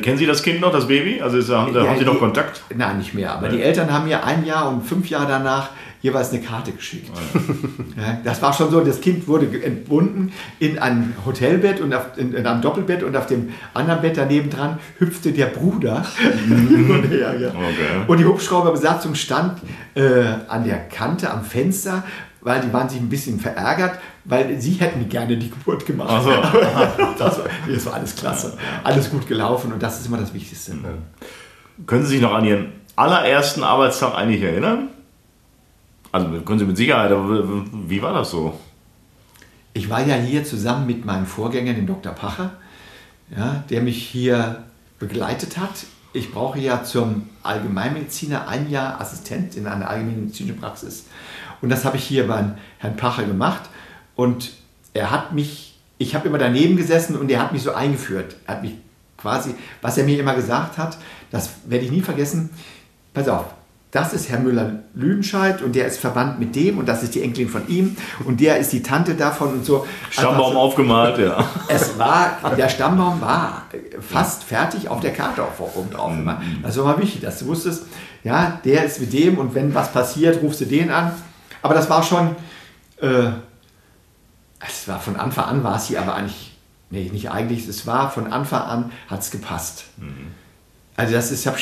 Kennen 0.03 0.17
Sie 0.17 0.27
das 0.27 0.43
Kind 0.43 0.61
noch, 0.61 0.71
das 0.73 0.87
Baby? 0.87 1.21
Also 1.21 1.37
haben, 1.57 1.75
Ja, 1.75 1.89
haben 1.89 1.99
Sie 1.99 2.05
noch 2.05 2.13
die- 2.15 2.19
Kontakt? 2.21 2.63
Nein, 2.75 2.99
nicht 2.99 3.15
mehr. 3.15 3.33
Aber 3.33 3.49
Nee. 3.49 3.57
die 3.57 3.63
Eltern 3.63 3.93
haben 3.93 4.05
mir 4.07 4.25
ein 4.25 4.45
Jahr 4.45 4.69
und 4.69 4.83
fünf 4.87 5.09
Jahre 5.11 5.27
danach 5.27 5.71
jeweils 6.03 6.31
eine 6.33 6.41
Karte 6.41 6.71
geschickt. 6.73 7.11
Ja, 7.97 8.19
das 8.25 8.41
war 8.43 8.53
schon 8.53 8.71
so, 8.71 8.81
das 8.81 9.01
Kind 9.01 9.27
wurde 9.29 9.47
entbunden 9.63 10.33
in 10.61 10.79
ein 10.79 11.15
Hotelbett 11.27 11.81
und 11.81 11.93
auf, 11.95 12.17
in, 12.17 12.33
in 12.33 12.47
einem 12.47 12.61
Doppelbett 12.63 13.03
und 13.03 13.17
auf 13.17 13.27
dem 13.27 13.51
anderen 13.75 14.01
Bett 14.03 14.17
daneben 14.17 14.51
dran 14.51 14.79
hüpfte 14.99 15.33
der 15.33 15.47
Bruder. 15.47 16.05
und, 16.49 17.11
ja, 17.13 17.33
ja. 17.35 17.49
Okay. 17.49 18.05
und 18.07 18.19
die 18.19 18.25
Hubschrauberbesatzung 18.25 19.15
stand 19.17 19.61
äh, 19.95 20.23
an 20.49 20.65
der 20.65 20.79
Kante 20.89 21.31
am 21.31 21.45
Fenster, 21.45 22.05
weil 22.41 22.61
die 22.61 22.73
waren 22.73 22.89
sich 22.89 23.01
ein 23.01 23.09
bisschen 23.09 23.39
verärgert, 23.41 23.99
weil 24.25 24.61
sie 24.61 24.73
hätten 24.73 25.09
gerne 25.09 25.37
die 25.37 25.51
Geburt 25.51 25.85
gemacht. 25.85 26.09
Ach 26.11 26.23
so. 26.23 26.31
das, 27.19 27.39
war, 27.39 27.47
das 27.69 27.87
war 27.87 27.95
alles 27.95 28.15
klasse. 28.15 28.57
Alles 28.85 29.11
gut 29.11 29.27
gelaufen 29.27 29.73
und 29.73 29.83
das 29.83 30.01
ist 30.01 30.07
immer 30.07 30.19
das 30.19 30.33
Wichtigste. 30.33 30.77
Können 31.87 32.05
Sie 32.05 32.11
sich 32.11 32.21
noch 32.21 32.33
an 32.33 32.45
Ihren 32.45 32.73
allerersten 32.97 33.63
Arbeitstag 33.63 34.15
eigentlich 34.15 34.43
erinnern? 34.43 34.89
Also 36.13 36.29
können 36.43 36.59
Sie 36.59 36.67
mit 36.67 36.77
Sicherheit, 36.77 37.11
aber 37.11 37.65
wie 37.89 38.03
war 38.03 38.13
das 38.13 38.31
so? 38.31 38.59
Ich 39.75 39.89
war 39.89 40.07
ja 40.07 40.17
hier 40.17 40.45
zusammen 40.45 40.87
mit 40.87 41.05
meinem 41.05 41.25
Vorgänger, 41.25 41.73
dem 41.73 41.87
Dr. 41.87 42.13
Pacher, 42.13 42.53
ja, 43.35 43.65
der 43.71 43.81
mich 43.81 44.07
hier 44.07 44.65
begleitet 44.99 45.57
hat. 45.57 45.87
Ich 46.13 46.31
brauche 46.31 46.59
ja 46.59 46.85
zum 46.85 47.31
Allgemeinmediziner 47.43 48.47
ein 48.47 48.69
Jahr 48.69 49.01
Assistent 49.01 49.57
in 49.57 49.67
einer 49.67 49.89
allgemeinmedizinischen 49.89 50.61
Praxis. 50.61 51.07
Und 51.63 51.71
das 51.71 51.87
habe 51.87 51.97
ich 51.97 52.05
hier 52.05 52.27
beim 52.27 52.57
Herrn 52.79 52.97
Pacher 52.97 53.25
gemacht. 53.25 53.63
Und 54.17 54.53
er 54.95 55.11
hat 55.11 55.33
mich, 55.33 55.79
ich 55.99 56.15
habe 56.15 56.29
immer 56.29 56.39
daneben 56.39 56.77
gesessen 56.77 57.17
und 57.17 57.31
er 57.31 57.41
hat 57.41 57.53
mich 57.53 57.63
so 57.63 57.73
eingeführt. 57.73 58.37
Er 58.47 58.55
hat 58.57 58.63
mich 58.63 58.75
quasi, 59.17 59.55
was 59.81 59.97
er 59.99 60.05
mir 60.05 60.19
immer 60.19 60.35
gesagt 60.35 60.79
hat, 60.79 60.99
das 61.31 61.51
werde 61.67 61.85
ich 61.85 61.91
nie 61.91 62.03
vergessen. 62.03 62.51
Pass 63.15 63.29
auf, 63.29 63.47
das 63.93 64.15
ist 64.15 64.31
Herr 64.31 64.41
Müller-Lüdenscheid 64.41 65.61
und 65.61 65.77
der 65.77 65.87
ist 65.87 66.01
verwandt 66.01 66.41
mit 66.41 66.57
dem 66.57 66.79
und 66.79 66.89
das 66.89 67.03
ist 67.03 67.15
die 67.15 67.23
Enkelin 67.23 67.51
von 67.51 67.69
ihm 67.69 67.95
und 68.25 68.41
der 68.41 68.57
ist 68.57 68.73
die 68.73 68.83
Tante 68.83 69.15
davon 69.15 69.53
und 69.53 69.67
so. 69.67 69.87
Stammbaum 70.09 70.37
Einfach 70.37 70.53
so. 70.53 70.59
aufgemalt, 70.59 71.19
ja. 71.19 71.45
Es 71.69 71.99
war, 71.99 72.39
der 72.57 72.71
Stammbaum 72.71 73.21
war 73.21 73.67
fast 74.01 74.45
fertig 74.45 74.89
auf 74.89 75.01
der 75.01 75.13
Karte 75.13 75.43
auch 75.43 75.77
oben 75.77 75.91
drauf. 75.91 76.11
immer. 76.11 76.41
Das 76.63 76.79
war 76.79 76.87
mal 76.87 77.03
wichtig, 77.03 77.21
dass 77.21 77.39
du 77.41 77.47
wusstest, 77.47 77.85
ja, 78.25 78.59
der 78.65 78.85
ist 78.85 78.99
mit 78.99 79.13
dem 79.13 79.37
und 79.37 79.55
wenn 79.55 79.75
was 79.75 79.93
passiert, 79.93 80.43
rufst 80.43 80.63
du 80.63 80.65
den 80.65 80.91
an. 80.91 81.13
Aber 81.61 81.75
das 81.75 81.91
war 81.91 82.03
schon, 82.03 82.35
äh, 82.99 83.33
es 84.67 84.89
war 84.89 85.01
von 85.01 85.17
Anfang 85.17 85.45
an 85.47 85.65
war 85.65 85.77
es 85.77 85.87
hier 85.87 86.01
aber 86.01 86.15
eigentlich, 86.15 86.57
nee, 86.91 87.09
nicht 87.13 87.31
eigentlich, 87.31 87.67
es 87.67 87.87
war 87.87 88.11
von 88.11 88.33
Anfang 88.33 88.63
an, 88.63 88.93
hat 89.09 89.21
es 89.21 89.31
gepasst. 89.31 89.85
Also 90.97 91.15
das 91.15 91.31
ist, 91.33 91.47
hab, 91.47 91.57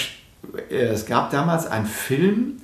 äh, 0.70 0.74
es 0.74 1.06
gab 1.06 1.30
damals 1.30 1.66
einen 1.66 1.86
Film 1.86 2.60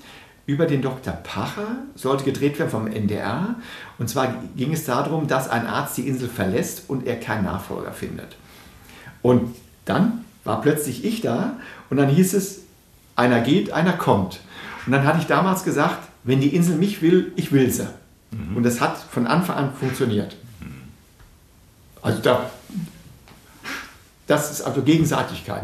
über 0.47 0.66
den 0.66 0.81
Dr. 0.81 1.12
Pacher, 1.12 1.78
sollte 1.97 2.25
gedreht 2.25 2.59
werden 2.59 2.71
vom 2.71 2.87
NDR. 2.87 3.57
Und 3.99 4.09
zwar 4.09 4.35
ging 4.57 4.73
es 4.73 4.85
darum, 4.85 5.26
dass 5.26 5.49
ein 5.49 5.66
Arzt 5.66 5.97
die 5.97 6.07
Insel 6.07 6.28
verlässt 6.28 6.88
und 6.88 7.07
er 7.07 7.19
keinen 7.19 7.45
Nachfolger 7.45 7.93
findet. 7.93 8.37
Und 9.23 9.57
dann 9.85 10.25
war 10.45 10.61
plötzlich 10.61 11.05
ich 11.05 11.21
da 11.21 11.55
und 11.90 11.97
dann 11.97 12.09
hieß 12.09 12.35
es, 12.35 12.61
einer 13.16 13.40
geht, 13.40 13.73
einer 13.73 13.95
kommt. 13.95 14.40
Und 14.85 14.93
dann 14.93 15.05
hatte 15.05 15.19
ich 15.19 15.26
damals 15.26 15.64
gesagt, 15.64 16.09
wenn 16.23 16.40
die 16.40 16.55
Insel 16.55 16.76
mich 16.76 17.02
will, 17.02 17.33
ich 17.35 17.50
will 17.50 17.71
sie. 17.71 17.88
Und 18.55 18.62
das 18.62 18.81
hat 18.81 18.97
von 18.99 19.26
Anfang 19.26 19.57
an 19.57 19.73
funktioniert. 19.75 20.37
Also 22.02 22.21
da, 22.23 22.50
das 24.26 24.50
ist 24.52 24.62
also 24.62 24.83
Gegenseitigkeit. 24.83 25.62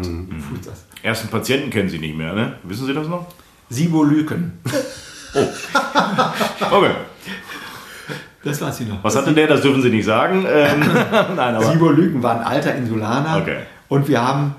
Das. 0.65 0.85
Ersten 1.03 1.29
Patienten 1.29 1.71
kennen 1.71 1.89
Sie 1.89 1.99
nicht 1.99 2.17
mehr, 2.17 2.33
ne? 2.35 2.57
Wissen 2.65 2.87
Sie 2.87 2.95
das 2.95 3.07
noch? 3.09 3.27
Sibolyken. 3.71 4.53
Okay. 6.71 6.91
Das 8.45 8.61
weiß 8.61 8.81
ich 8.81 8.89
noch. 8.89 9.03
Was 9.03 9.17
hatte 9.17 9.33
der? 9.33 9.47
Das 9.47 9.63
dürfen 9.63 9.81
Sie 9.81 9.89
nicht 9.89 10.05
sagen. 10.05 10.45
Ähm, 10.47 10.81
nein, 11.37 11.55
aber. 11.55 11.73
Sibolyken 11.73 12.23
war 12.23 12.39
ein 12.41 12.45
alter 12.47 12.75
Insulaner 12.75 13.39
Okay. 13.39 13.61
und 13.89 14.09
wir 14.09 14.21
haben 14.21 14.55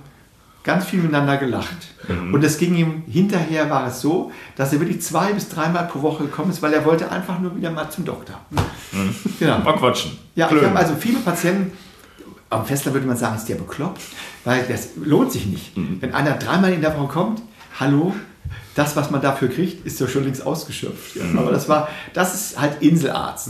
ganz 0.64 0.86
viel 0.86 1.00
miteinander 1.00 1.38
gelacht. 1.38 1.76
Mhm. 2.08 2.34
Und 2.34 2.44
es 2.44 2.58
ging 2.58 2.76
ihm, 2.76 3.04
hinterher 3.08 3.70
war 3.70 3.88
es 3.88 4.02
so, 4.02 4.32
dass 4.56 4.74
er 4.74 4.80
wirklich 4.80 5.02
zwei 5.02 5.34
bis 5.34 5.50
dreimal 5.50 5.88
pro 5.88 6.02
Woche 6.02 6.24
gekommen 6.24 6.52
ist, 6.52 6.62
weil 6.62 6.74
er 6.74 6.86
wollte 6.86 7.12
einfach 7.12 7.40
nur 7.40 7.56
wieder 7.56 7.72
mal 7.72 7.90
zum 7.90 8.06
Doktor. 8.06 8.40
Genau. 9.40 9.60
Mal 9.60 9.74
quatschen. 9.74 10.18
Ja, 10.36 10.46
ich 10.46 10.52
Klönen. 10.52 10.70
habe 10.70 10.80
also 10.80 10.96
viele 10.96 11.20
Patienten, 11.20 11.78
am 12.50 12.66
Festland 12.66 12.94
würde 12.94 13.08
man 13.08 13.18
sagen, 13.18 13.36
ist 13.36 13.50
der 13.50 13.56
bekloppt, 13.56 14.02
weil 14.44 14.64
das 14.64 14.90
lohnt 15.04 15.32
sich 15.32 15.46
nicht. 15.46 15.76
Mhm. 15.76 15.98
Wenn 16.00 16.14
einer 16.14 16.34
dreimal 16.34 16.72
in 16.72 16.82
der 16.82 16.98
Woche 16.98 17.08
kommt, 17.08 17.42
hallo, 17.80 18.14
das, 18.76 18.96
was 18.96 19.12
man 19.12 19.22
dafür 19.22 19.50
kriegt, 19.50 19.86
ist 19.86 20.00
ja 20.00 20.08
schon 20.08 20.24
längst 20.24 20.46
ausgeschöpft. 20.46 21.16
Mhm. 21.16 21.38
Aber 21.38 21.52
das 21.52 21.68
war, 21.68 21.90
das 22.14 22.34
ist 22.34 22.60
halt 22.60 22.82
Inselarzt. 22.82 23.50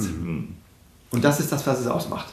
Und 1.12 1.24
das 1.24 1.40
ist 1.40 1.52
das, 1.52 1.66
was 1.68 1.80
es 1.80 1.88
ausmacht. 1.88 2.28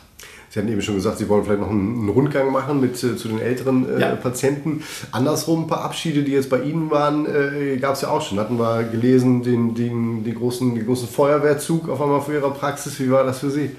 Sie 0.52 0.59
hatten 0.59 0.69
eben 0.69 0.83
schon 0.83 0.97
gesagt, 0.97 1.19
Sie 1.19 1.28
wollen 1.28 1.45
vielleicht 1.45 1.61
noch 1.61 1.71
einen 1.71 2.00
einen 2.00 2.09
Rundgang 2.09 2.50
machen 2.50 2.80
mit 2.80 3.02
äh, 3.04 3.16
zu 3.16 3.28
den 3.28 3.40
älteren 3.40 3.88
äh, 3.88 4.00
Ja. 4.00 4.16
Patienten. 4.16 4.83
Andersrum, 5.12 5.62
ein 5.62 5.66
paar 5.69 5.83
Abschiede, 5.85 6.25
die 6.25 6.33
jetzt 6.33 6.50
bei 6.50 6.61
Ihnen 6.61 6.90
waren, 6.90 7.25
äh, 7.25 7.76
gab 7.76 7.95
es 7.95 8.00
ja 8.02 8.09
auch 8.09 8.21
schon. 8.21 8.38
Hatten 8.40 8.59
wir 8.59 8.83
gelesen, 8.83 9.42
den, 9.45 9.75
den, 9.76 10.25
den, 10.25 10.35
großen, 10.35 10.75
den 10.75 10.85
großen 10.85 11.09
Feuerwehrzug 11.09 11.88
auf 11.88 12.02
einmal 12.02 12.21
für 12.21 12.35
Ihre 12.35 12.50
Praxis. 12.50 12.99
Wie 12.99 13.11
war 13.11 13.23
das 13.25 13.38
für 13.38 13.50
Sie? 13.50 13.71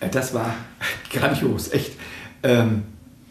Äh, 0.00 0.10
Das 0.10 0.34
war 0.34 0.52
grandios, 1.10 1.72
echt. 1.72 1.92
Ähm, 2.42 2.82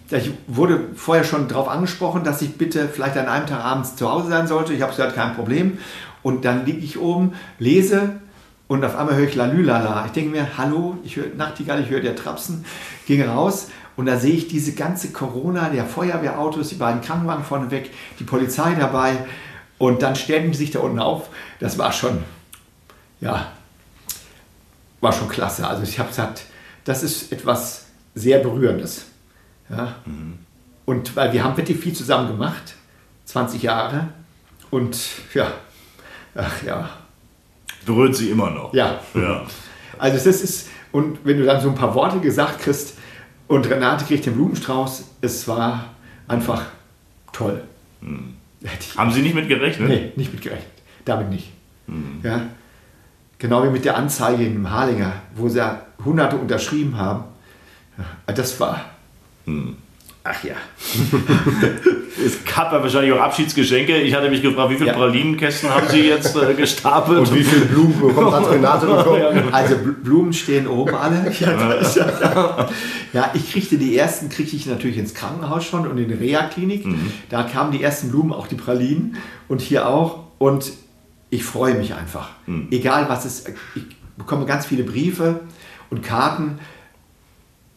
ich 0.10 0.32
wurde 0.48 0.80
vorher 0.96 1.24
schon 1.24 1.48
darauf 1.48 1.70
angesprochen, 1.70 2.24
dass 2.24 2.42
ich 2.42 2.58
bitte 2.58 2.90
vielleicht 2.92 3.16
an 3.18 3.28
einem 3.28 3.46
Tag 3.46 3.64
abends 3.64 3.96
zu 3.96 4.12
Hause 4.12 4.30
sein 4.30 4.48
sollte. 4.48 4.74
Ich 4.74 4.82
habe 4.82 4.92
gesagt, 4.92 5.14
kein 5.14 5.36
Problem. 5.36 5.78
Und 6.24 6.44
dann 6.44 6.66
liege 6.66 6.80
ich 6.80 7.00
oben, 7.00 7.34
lese 7.60 8.16
und 8.70 8.86
auf 8.86 8.96
einmal 8.96 9.16
höre 9.16 9.28
ich 9.28 9.36
Lalülala. 9.36 10.06
Ich 10.06 10.12
denke 10.12 10.30
mir, 10.30 10.58
hallo, 10.58 10.96
ich 11.04 11.16
höre 11.16 11.34
Nachtigall, 11.36 11.82
ich 11.82 11.90
höre 11.90 12.02
der 12.02 12.16
Trapsen. 12.16 12.64
Ging 13.08 13.28
raus 13.28 13.70
und 13.98 14.06
da 14.06 14.18
sehe 14.20 14.36
ich 14.36 14.48
diese 14.48 14.76
ganze 14.76 15.12
Corona, 15.12 15.70
der 15.70 15.86
Feuerwehrautos, 15.86 16.70
die 16.70 16.76
beiden 16.76 17.02
Krankenwagen 17.02 17.44
vorneweg, 17.44 17.90
die 18.20 18.24
Polizei 18.24 18.76
dabei. 18.76 19.26
Und 19.80 20.04
dann 20.04 20.16
stellen 20.16 20.52
die 20.52 20.58
sich 20.58 20.70
da 20.70 20.80
unten 20.80 21.00
auf. 21.00 21.30
Das 21.60 21.80
war 21.80 21.92
schon, 21.92 22.24
ja, 23.22 23.52
war 25.02 25.14
schon 25.14 25.30
klasse. 25.30 25.68
Also 25.68 25.82
ich 25.82 25.98
habe 25.98 26.10
gesagt, 26.10 26.44
das 26.86 27.02
ist 27.02 27.32
etwas 27.32 27.88
sehr 28.14 28.38
Berührendes. 28.38 29.06
Ja? 29.72 29.96
Und 30.86 31.16
weil 31.16 31.34
wir 31.34 31.44
haben 31.44 31.58
wirklich 31.58 31.80
viel 31.80 31.94
zusammen 31.94 32.28
gemacht, 32.28 32.76
20 33.26 33.64
Jahre. 33.64 34.10
Und 34.70 34.96
ja, 35.34 35.52
ach 36.36 36.62
ja, 36.62 36.90
Berührt 37.86 38.16
Sie 38.16 38.30
immer 38.30 38.50
noch. 38.52 38.74
ja. 38.74 39.00
Ja. 39.14 39.46
Also 39.98 40.16
das 40.18 40.42
ist, 40.42 40.70
und 40.94 41.20
wenn 41.26 41.38
du 41.38 41.46
dann 41.46 41.60
so 41.62 41.68
ein 41.70 41.76
paar 41.76 41.94
Worte 41.94 42.20
gesagt 42.20 42.60
kriegst 42.60 42.98
und 43.48 43.70
Renate 43.70 44.06
kriegt 44.06 44.26
den 44.26 44.34
Blumenstrauß, 44.34 45.04
es 45.22 45.48
war 45.48 45.90
einfach 46.28 46.68
toll. 47.34 47.64
Ich 48.62 48.98
Haben 48.98 49.12
Sie 49.12 49.22
nicht 49.22 49.36
mit 49.36 49.50
gerechnet? 49.50 49.90
Nee, 49.90 50.12
nicht 50.16 50.32
mit 50.32 50.42
gerechnet. 50.42 50.72
Damit 51.04 51.30
nicht. 51.30 51.52
Ja. 52.24 52.42
Genau 53.40 53.64
wie 53.64 53.70
mit 53.70 53.84
der 53.84 53.98
Anzeige 53.98 54.46
im 54.46 54.70
Harlinger, 54.70 55.14
wo 55.36 55.50
sie 55.50 55.62
Hunderte 56.06 56.36
unterschrieben 56.38 56.98
haben. 56.98 57.24
Ja, 57.98 58.34
das 58.34 58.60
war. 58.60 58.86
Ach 60.24 60.44
ja. 60.44 60.54
Es 62.26 62.44
gab 62.44 62.74
ja 62.74 62.82
wahrscheinlich 62.84 63.14
auch 63.14 63.22
Abschiedsgeschenke. 63.22 63.96
Ich 64.02 64.14
hatte 64.14 64.30
mich 64.30 64.42
gefragt, 64.42 64.72
wie 64.72 64.76
viele 64.76 64.88
Ja. 64.88 64.94
Pralinenkästen 64.94 65.70
haben 65.74 65.88
Sie 65.88 66.02
jetzt 66.02 66.36
äh, 66.36 66.54
gestapelt? 66.58 67.20
Und 67.20 67.34
wie 67.34 67.44
viele 67.44 67.66
Blumen 67.66 67.98
bekommt 68.08 68.34
hat 68.34 68.50
Renate 68.52 68.86
bekommen? 68.88 69.54
Also 69.54 69.76
Bl- 69.76 70.04
Blumen 70.04 70.34
stehen 70.34 70.68
oben 70.68 70.96
alle. 70.96 71.32
Ja, 71.40 71.54
das 71.76 71.96
ist 71.96 72.04
ja, 73.14 73.32
ich 73.34 73.52
kriegte 73.54 73.78
die 73.78 73.96
ersten, 73.98 74.28
kriegte 74.28 74.56
ich 74.58 74.66
natürlich 74.66 74.98
ins 74.98 75.14
Krankenhaus 75.14 75.64
schon 75.66 75.88
und 75.88 75.98
in 75.98 76.10
die 76.10 76.14
Reha-Klinik. 76.14 76.86
Da 77.30 77.44
kamen 77.44 77.72
die 77.72 77.82
ersten 77.82 78.10
Blumen, 78.10 78.34
auch 78.34 78.48
die 78.48 78.56
Pralinen 78.56 79.16
und 79.48 79.62
hier 79.62 79.88
auch. 79.88 80.26
Und 80.40 80.74
ich 81.30 81.46
freue 81.46 81.76
mich 81.76 81.94
einfach. 81.94 82.32
Egal 82.72 83.08
was 83.08 83.24
es 83.24 83.46
ich 83.76 83.84
bekomme 84.18 84.46
ganz 84.46 84.66
viele 84.66 84.84
Briefe 84.84 85.40
und 85.90 86.04
Karten. 86.04 86.60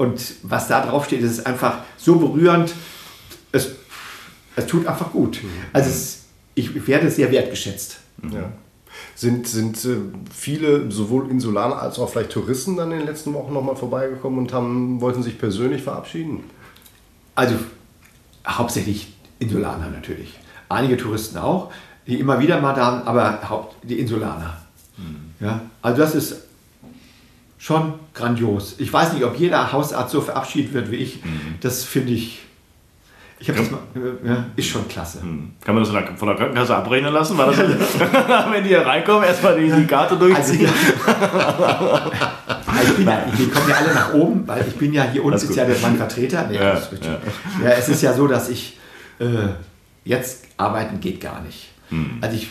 Und 0.02 0.35
was 0.42 0.66
da 0.66 0.85
drauf 0.85 1.04
steht, 1.04 1.23
ist 1.23 1.47
einfach 1.47 1.76
so 1.97 2.16
berührend. 2.16 2.75
Es, 3.52 3.68
es 4.56 4.66
tut 4.66 4.85
einfach 4.85 5.12
gut. 5.12 5.38
Also 5.73 5.90
es, 5.90 6.25
ich 6.56 6.88
werde 6.88 7.09
sehr 7.09 7.30
wertgeschätzt. 7.30 7.99
Ja. 8.21 8.50
Sind, 9.14 9.47
sind 9.47 9.85
äh, 9.85 9.99
viele, 10.35 10.90
sowohl 10.90 11.30
Insulaner 11.30 11.80
als 11.80 12.00
auch 12.00 12.09
vielleicht 12.09 12.32
Touristen, 12.32 12.76
dann 12.76 12.90
in 12.90 12.99
den 12.99 13.06
letzten 13.06 13.32
Wochen 13.32 13.52
nochmal 13.52 13.76
vorbeigekommen 13.76 14.40
und 14.40 14.52
haben, 14.52 15.00
wollten 15.00 15.23
sich 15.23 15.38
persönlich 15.38 15.82
verabschieden? 15.82 16.42
Also 17.37 17.54
hauptsächlich 18.44 19.14
Insulaner 19.38 19.88
natürlich. 19.88 20.37
Einige 20.68 20.97
Touristen 20.97 21.38
auch, 21.38 21.71
die 22.09 22.18
immer 22.18 22.40
wieder 22.40 22.61
mal 22.61 22.75
da, 22.75 23.04
aber 23.04 23.49
haupt, 23.49 23.76
die 23.85 24.00
Insulaner. 24.00 24.62
Ja, 25.38 25.61
also 25.80 26.02
das 26.02 26.16
ist 26.16 26.42
schon 27.62 27.95
grandios. 28.12 28.75
Ich 28.78 28.92
weiß 28.92 29.12
nicht, 29.12 29.25
ob 29.25 29.38
jeder 29.38 29.71
Hausarzt 29.73 30.11
so 30.11 30.21
verabschiedet 30.21 30.75
wird 30.75 30.90
wie 30.90 30.97
ich. 30.97 31.21
Das 31.61 31.85
finde 31.85 32.12
ich. 32.12 32.40
Ich 33.38 33.49
habe 33.49 33.59
das 33.61 33.71
mal, 33.71 33.81
äh, 33.95 34.28
ja, 34.28 34.45
ist 34.57 34.69
schon 34.69 34.87
klasse. 34.88 35.19
Kann 35.64 35.75
man 35.75 35.85
das 35.85 35.92
von 36.16 36.28
der, 36.28 36.37
Krankenkasse 36.37 36.76
abrechnen 36.76 37.12
lassen? 37.12 37.38
War 37.38 37.47
das 37.47 37.59
wenn 38.50 38.62
die 38.62 38.69
hier 38.71 38.85
reinkommen, 38.87 39.25
erstmal 39.25 39.59
die, 39.61 39.71
die 39.71 39.87
Karte 39.87 40.14
Also, 40.14 40.26
durchziehen? 40.28 40.69
ich 42.83 42.97
bin 42.97 43.07
ja, 43.07 43.25
wir 43.37 43.50
kommen 43.50 43.69
ja 43.69 43.76
alle 43.76 43.95
nach 43.95 44.14
oben, 44.14 44.47
weil 44.47 44.64
ich 44.66 44.75
bin 44.76 44.92
ja 44.92 45.04
hier 45.04 45.25
unten 45.25 45.37
ist 45.37 45.54
ja 45.57 45.64
der 45.64 45.76
mein 45.83 45.97
Vertreter. 45.97 46.47
Nee, 46.49 46.57
Ja, 46.57 46.73
richtig. 46.73 47.00
ja. 47.04 47.71
es 47.71 47.88
ist 47.88 48.02
ja 48.02 48.12
so, 48.12 48.26
dass 48.28 48.49
ich 48.49 48.78
äh, 49.19 49.25
jetzt 50.04 50.45
arbeiten 50.57 51.00
geht 51.00 51.21
gar 51.21 51.40
nicht. 51.42 51.71
Hm. 51.90 52.19
Also 52.21 52.37
ich, 52.37 52.49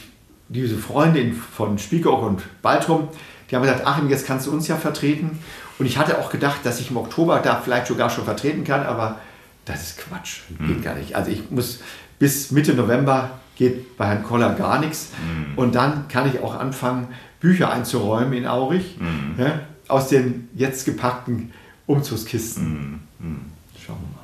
diese 0.50 0.78
Freundin 0.78 1.34
von 1.34 1.78
Spiekerock 1.80 2.24
und 2.24 2.62
Baltrum, 2.62 3.08
die 3.52 3.56
haben 3.56 3.64
gesagt, 3.64 3.86
Achim, 3.86 4.10
jetzt 4.10 4.26
kannst 4.26 4.48
du 4.48 4.52
uns 4.52 4.68
ja 4.70 4.78
vertreten. 4.78 5.38
Und 5.78 5.86
ich 5.86 5.98
hatte 5.98 6.18
auch 6.20 6.30
gedacht, 6.32 6.60
dass 6.64 6.80
ich 6.80 6.90
im 6.90 6.98
Oktober 6.98 7.40
da 7.40 7.58
vielleicht 7.62 7.88
sogar 7.88 8.10
schon 8.10 8.24
vertreten 8.24 8.64
kann, 8.64 8.86
aber 8.86 9.20
das 9.66 9.82
ist 9.84 9.98
Quatsch, 10.00 10.40
Hm. 10.58 10.68
geht 10.68 10.84
gar 10.84 10.96
nicht. 10.96 11.16
Also 11.16 11.32
ich 11.32 11.52
muss 11.52 11.82
bis 12.18 12.52
Mitte 12.52 12.74
November 12.74 13.32
geht 13.58 13.98
bei 13.98 14.06
Herrn 14.08 14.24
Koller 14.24 14.54
gar 14.54 14.80
nichts. 14.80 15.10
Hm. 15.22 15.58
Und 15.58 15.76
dann 15.76 16.08
kann 16.08 16.28
ich 16.34 16.40
auch 16.42 16.58
anfangen, 16.58 17.08
Bücher 17.40 17.72
einzuräumen 17.72 18.34
in 18.34 18.48
Aurich 18.48 18.96
Hm. 19.00 19.36
ja, 19.38 19.60
aus 19.88 20.08
den 20.08 20.48
jetzt 20.56 20.86
gepackten 20.86 21.52
Umzugskisten. 21.88 23.02
Hm. 23.20 23.40
Schauen 23.86 23.98
wir 24.00 24.16
mal. 24.16 24.21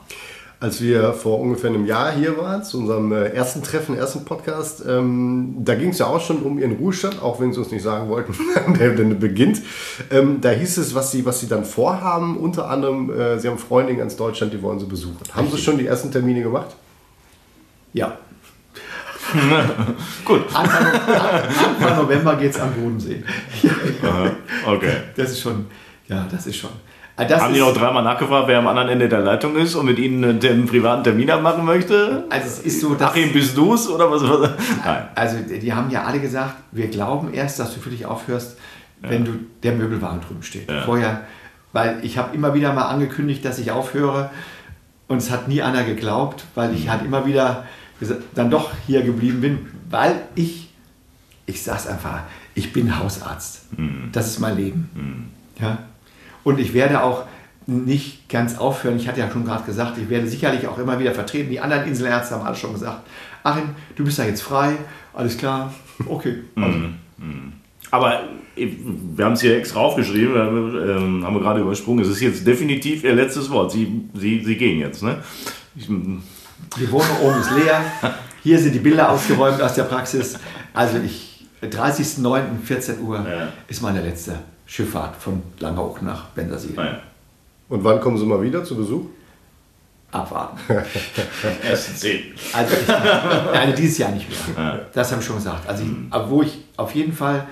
Als 0.59 0.81
wir 0.81 1.13
vor 1.13 1.39
ungefähr 1.39 1.69
einem 1.69 1.85
Jahr 1.85 2.11
hier 2.11 2.35
waren, 2.39 2.63
zu 2.63 2.79
unserem 2.79 3.11
äh, 3.11 3.27
ersten 3.27 3.61
Treffen, 3.61 3.95
ersten 3.95 4.25
Podcast, 4.25 4.83
ähm, 4.87 5.57
da 5.59 5.75
ging 5.75 5.89
es 5.89 5.99
ja 5.99 6.07
auch 6.07 6.19
schon 6.19 6.41
um 6.41 6.57
ihren 6.57 6.77
Ruhestand, 6.77 7.21
auch 7.21 7.39
wenn 7.39 7.53
sie 7.53 7.59
uns 7.59 7.69
nicht 7.69 7.83
sagen 7.83 8.09
wollten, 8.09 8.33
der 8.79 8.95
denn 8.95 9.19
beginnt. 9.19 9.61
Ähm, 10.09 10.41
da 10.41 10.49
hieß 10.49 10.77
es, 10.77 10.95
was 10.95 11.11
sie, 11.11 11.23
was 11.27 11.41
sie 11.41 11.47
dann 11.47 11.63
vorhaben. 11.63 12.37
Unter 12.37 12.71
anderem, 12.71 13.11
äh, 13.11 13.37
sie 13.37 13.47
haben 13.47 13.59
Freunde 13.59 13.91
in 13.91 13.99
ganz 13.99 14.15
Deutschland, 14.15 14.51
die 14.51 14.59
wollen 14.63 14.79
sie 14.79 14.87
besuchen. 14.87 15.17
Haben 15.31 15.47
sie 15.51 15.59
schon 15.59 15.77
die 15.77 15.85
ersten 15.85 16.11
Termine 16.11 16.41
gemacht? 16.41 16.75
Ja. 17.93 18.17
Gut. 20.25 20.41
Anfang, 20.53 20.85
Anfang 20.87 21.97
November 21.97 22.35
geht 22.35 22.51
es 22.51 22.59
am 22.59 22.73
Bodensee. 22.73 23.23
Aha, 24.01 24.31
Okay. 24.65 24.93
Das 25.15 25.29
ist 25.31 25.41
schon, 25.41 25.67
ja, 26.07 26.27
das 26.31 26.47
ist 26.47 26.55
schon. 26.55 26.71
Ah, 27.17 27.25
Das 27.25 27.41
Haben 27.41 27.53
die 27.55 27.59
noch 27.59 27.73
dreimal 27.73 28.03
nachgefragt, 28.03 28.47
wer 28.47 28.59
am 28.59 28.67
anderen 28.67 28.89
Ende 28.89 29.09
der 29.09 29.21
Leitung 29.21 29.55
ist 29.55 29.73
und 29.73 29.87
mit 29.87 29.97
Ihnen 29.97 30.23
einen, 30.23 30.67
privaten 30.67 31.03
Termin 31.03 31.31
abmachen 31.31 31.65
möchte? 31.65 32.25
also 32.29 32.45
es 32.45 32.59
ist 32.59 32.79
so, 32.79 32.93
dass, 32.93 33.09
Achim, 33.09 33.33
bist 33.33 33.57
du's 33.57 33.89
oder 33.89 34.09
was? 34.11 34.21
was? 34.29 34.51
Nein. 34.85 35.03
also 35.15 35.37
die 35.39 35.73
haben 35.73 35.89
ja 35.89 36.03
alle 36.03 36.19
gesagt, 36.19 36.53
wir 36.71 36.87
glauben 36.87 37.33
erst, 37.33 37.59
dass 37.59 37.73
du 37.73 37.79
für 37.79 37.89
dich 37.89 38.05
aufhörst, 38.05 38.57
wenn 39.01 39.25
du 39.25 39.31
der 39.63 39.73
Möbelwagen 39.73 40.21
drüben 40.21 40.43
steht. 40.43 40.71
Vorher, 40.85 41.21
weil 41.73 41.99
ich 42.03 42.19
habe 42.19 42.35
immer 42.35 42.53
wieder 42.53 42.71
mal 42.73 42.85
angekündigt, 42.85 43.43
dass 43.43 43.57
ich 43.57 43.71
aufhöre 43.71 44.29
und 45.07 45.17
es 45.17 45.31
hat 45.31 45.47
nie 45.47 45.63
einer 45.63 45.83
geglaubt, 45.83 46.45
weil 46.53 46.73
ich 46.75 46.87
halt 46.89 47.03
immer 47.03 47.25
wieder 47.25 47.65
dann 48.35 48.51
doch 48.51 48.71
hier 48.85 49.01
geblieben 49.01 49.41
bin, 49.41 49.65
weil 49.89 50.21
ich, 50.35 50.69
ich 51.47 51.63
sag's 51.63 51.87
einfach, 51.87 52.21
ich 52.53 52.73
bin 52.73 52.99
Hausarzt. 52.99 53.65
Das 54.11 54.27
ist 54.27 54.39
mein 54.39 54.55
Leben. 54.55 55.31
Ja? 55.59 55.79
Und 56.47 56.59
ich 56.61 56.73
werde 56.73 57.03
auch 57.03 57.25
nicht 57.65 58.29
ganz 58.29 58.57
aufhören. 58.57 58.95
Ich 58.95 59.05
hatte 59.09 59.19
ja 59.19 59.29
schon 59.29 59.43
gerade 59.43 59.65
gesagt, 59.65 59.97
ich 59.97 60.09
werde 60.09 60.29
sicherlich 60.29 60.65
auch 60.65 60.77
immer 60.77 60.97
wieder 60.97 61.13
vertreten. 61.13 61.49
Die 61.49 61.59
anderen 61.59 61.85
Inselärzte 61.85 62.35
haben 62.35 62.45
alle 62.47 62.55
schon 62.55 62.71
gesagt, 62.71 63.01
Achim, 63.43 63.71
du 63.97 64.05
bist 64.05 64.17
ja 64.17 64.23
jetzt 64.23 64.43
frei, 64.43 64.77
alles 65.13 65.37
klar, 65.37 65.73
okay. 66.05 66.35
Also, 66.55 66.79
Aber 67.91 68.23
wir 68.55 69.25
haben 69.25 69.33
es 69.33 69.41
hier 69.41 69.57
extra 69.57 69.81
aufgeschrieben, 69.81 70.35
ähm, 70.37 71.25
haben 71.25 71.33
wir 71.35 71.41
gerade 71.41 71.59
übersprungen. 71.59 72.05
Es 72.05 72.11
ist 72.11 72.21
jetzt 72.21 72.47
definitiv 72.47 73.03
Ihr 73.03 73.15
letztes 73.15 73.49
Wort. 73.49 73.73
Sie, 73.73 74.03
Sie, 74.13 74.41
Sie 74.45 74.55
gehen 74.55 74.79
jetzt, 74.79 75.03
ne? 75.03 75.17
Ich, 75.75 75.87
Die 75.87 76.91
Wohnung 76.91 77.19
oben 77.23 77.41
ist 77.41 77.51
leer. 77.51 77.81
Hier 78.43 78.57
sind 78.57 78.73
die 78.73 78.79
Bilder 78.79 79.11
ausgeräumt 79.11 79.61
aus 79.61 79.73
der 79.73 79.83
Praxis. 79.83 80.39
Also 80.73 80.97
ich, 81.05 81.45
30.09.14 81.61 83.01
Uhr 83.01 83.17
Ja. 83.17 83.49
ist 83.67 83.81
meine 83.81 84.01
letzte 84.01 84.35
Schifffahrt 84.67 85.15
von 85.15 85.41
Langeoog 85.59 86.01
nach 86.03 86.25
Bensersiel. 86.27 86.75
naja. 86.75 86.99
Und 87.69 87.83
wann 87.83 87.99
kommen 87.99 88.17
sie 88.17 88.25
mal 88.25 88.41
wieder 88.41 88.63
zu 88.63 88.75
Besuch? 88.75 89.05
Abwarten. 90.11 90.57
Erst 91.63 91.99
zehn. 91.99 92.33
Also, 92.53 92.75
ich, 92.75 92.89
also 92.89 93.75
dieses 93.75 93.97
Jahr 93.97 94.11
nicht 94.11 94.27
mehr. 94.29 94.85
Das 94.93 95.11
habe 95.11 95.21
ich 95.21 95.27
schon 95.27 95.35
gesagt. 95.35 95.67
Also 95.67 95.83
ich, 95.83 95.89
aber 96.09 96.29
wo 96.29 96.41
ich 96.43 96.59
auf 96.77 96.95
jeden 96.95 97.11
Fall, 97.11 97.45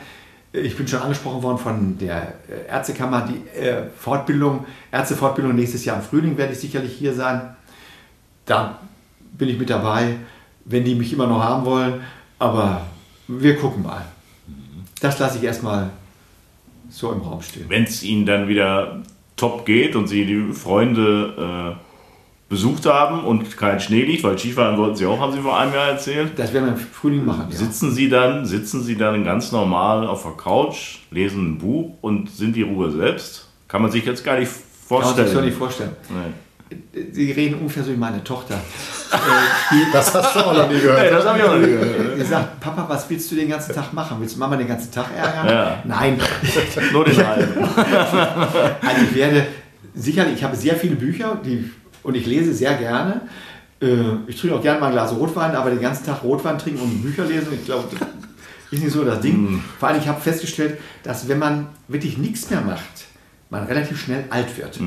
äh, 0.54 0.60
ich 0.60 0.78
bin 0.78 0.88
schon 0.88 1.02
angesprochen 1.02 1.44
worden 1.44 1.58
von 1.58 1.98
der 1.98 2.34
äh, 2.50 2.70
Ärztekammer, 2.70 3.28
die 3.28 3.60
äh, 3.60 3.84
Fortbildung, 3.98 4.66
Ärztefortbildung 4.92 5.54
nächstes 5.54 5.84
Jahr 5.84 5.98
im 5.98 6.04
Frühling 6.04 6.38
werde 6.38 6.54
ich 6.54 6.60
sicherlich 6.60 6.94
hier 6.94 7.14
sein. 7.14 7.56
Da 8.46 8.80
bin 9.34 9.50
ich 9.50 9.60
mit 9.60 9.70
dabei, 9.70 10.16
wenn 10.64 10.86
die 10.86 10.96
mich 10.96 11.12
immer 11.12 11.28
noch 11.28 11.44
haben 11.44 11.66
wollen. 11.66 12.02
Aber 12.40 12.84
wir 13.28 13.58
gucken 13.58 13.84
mal. 13.84 14.06
Das 15.02 15.20
lasse 15.20 15.40
ich 15.40 15.44
erstmal 15.44 15.90
so 16.96 17.12
im 17.12 17.22
Raum 17.22 17.42
stehen. 17.42 17.66
Wenn 17.68 17.84
es 17.84 18.04
Ihnen 18.04 18.26
dann 18.26 18.48
wieder 18.48 19.02
top 19.36 19.66
geht 19.66 19.96
und 19.96 20.08
Sie 20.08 20.26
die 20.26 20.54
Freunde 20.54 21.76
äh, 21.78 21.86
besucht 22.48 22.86
haben 22.86 23.24
und 23.26 23.58
kein 23.58 23.80
Schnee 23.80 24.04
liegt, 24.04 24.24
weil 24.24 24.38
Skifahren 24.38 24.78
wollten 24.78 24.96
Sie 24.96 25.06
auch, 25.06 25.20
haben 25.20 25.34
Sie 25.34 25.40
vor 25.42 25.58
einem 25.60 25.74
Jahr 25.74 25.90
erzählt. 25.90 26.34
Das 26.38 26.54
werden 26.54 26.66
wir 26.66 26.74
im 26.74 26.80
Frühling 26.80 27.26
machen. 27.26 27.48
Ja. 27.50 27.58
Sitzen 27.58 27.92
Sie 27.92 28.08
dann, 28.08 28.46
sitzen 28.46 28.84
Sie 28.84 28.96
dann 28.96 29.24
ganz 29.24 29.52
normal 29.52 30.08
auf 30.08 30.24
der 30.24 30.34
Couch, 30.34 31.00
lesen 31.12 31.54
ein 31.54 31.58
Buch 31.58 31.98
und 32.02 32.30
sind 32.30 32.56
die 32.56 32.62
Ruhe 32.62 32.92
selbst? 32.92 33.50
Kann 33.68 33.82
man 33.82 33.92
sich 33.92 34.06
jetzt 34.06 34.24
gar 34.24 34.40
nicht 34.40 34.52
Kann 34.52 34.62
man 34.98 35.04
vorstellen. 35.04 35.28
sich 35.28 35.36
so 35.36 35.42
nicht 35.44 35.58
vorstellen. 35.58 35.92
Nee. 36.10 36.34
Sie 37.12 37.32
reden 37.32 37.56
ungefähr 37.60 37.84
so 37.84 37.92
wie 37.92 37.98
meine 37.98 38.24
Tochter. 38.24 38.60
Das 39.94 40.14
hast 40.14 40.36
du 40.36 40.40
auch 40.40 40.54
noch 40.54 40.68
nie 40.70 40.80
gehört. 40.80 41.00
Hey, 41.00 41.10
das 41.12 41.26
habe 41.26 41.38
ich 41.40 41.44
auch 41.46 41.54
noch 41.54 41.60
nicht 41.60 41.70
gehört. 41.80 42.18
Die 42.20 42.24
sagt, 42.24 42.60
Papa, 42.60 42.86
was 42.90 43.10
willst 43.10 43.32
du 43.32 43.36
den 43.36 43.50
ganzen 43.50 43.74
Tag 43.74 43.94
machen? 43.94 44.18
Willst 44.20 44.36
du 44.36 44.40
Mama 44.40 44.58
den 44.58 44.68
ganzen 44.68 44.92
Tag 44.92 45.08
ärgern? 45.16 45.48
Ja. 45.48 45.80
Nein. 45.86 46.20
Nur 46.92 47.06
den 47.06 47.26
halben. 47.26 47.64
Also 47.76 49.02
ich 49.10 49.16
werde 49.16 49.48
sicherlich, 49.94 50.36
ich 50.36 50.44
habe 50.44 50.56
sehr 50.56 50.76
viele 50.76 50.96
Bücher 50.96 51.40
die, 51.44 51.70
und 52.04 52.16
ich 52.16 52.26
lese 52.26 52.54
sehr 52.54 52.74
gerne. 52.76 53.22
Äh, 53.82 53.88
Ich 54.28 54.40
trinke 54.40 54.56
auch 54.58 54.62
gerne 54.62 54.80
mal 54.80 54.88
ein 54.88 54.94
Glas 54.94 55.14
Rotwein, 55.16 55.56
aber 55.56 55.70
den 55.70 55.82
ganzen 55.82 56.06
Tag 56.06 56.24
Rotwein 56.24 56.58
trinken 56.58 56.82
und 56.82 57.02
Bücher 57.02 57.26
lesen, 57.26 57.48
ich 57.54 57.66
glaube, 57.66 57.88
das 57.92 58.08
ist 58.72 58.84
nicht 58.84 58.92
so 58.94 59.04
das 59.06 59.22
Ding. 59.22 59.62
Vor 59.80 59.90
allem, 59.90 60.00
ich 60.00 60.08
habe 60.08 60.20
festgestellt, 60.20 60.78
dass 61.04 61.28
wenn 61.28 61.40
man 61.40 61.68
wirklich 61.88 62.18
nichts 62.18 62.50
mehr 62.50 62.62
macht, 62.62 63.06
man 63.50 63.66
relativ 63.66 64.02
schnell 64.02 64.26
alt 64.30 64.58
wird. 64.58 64.80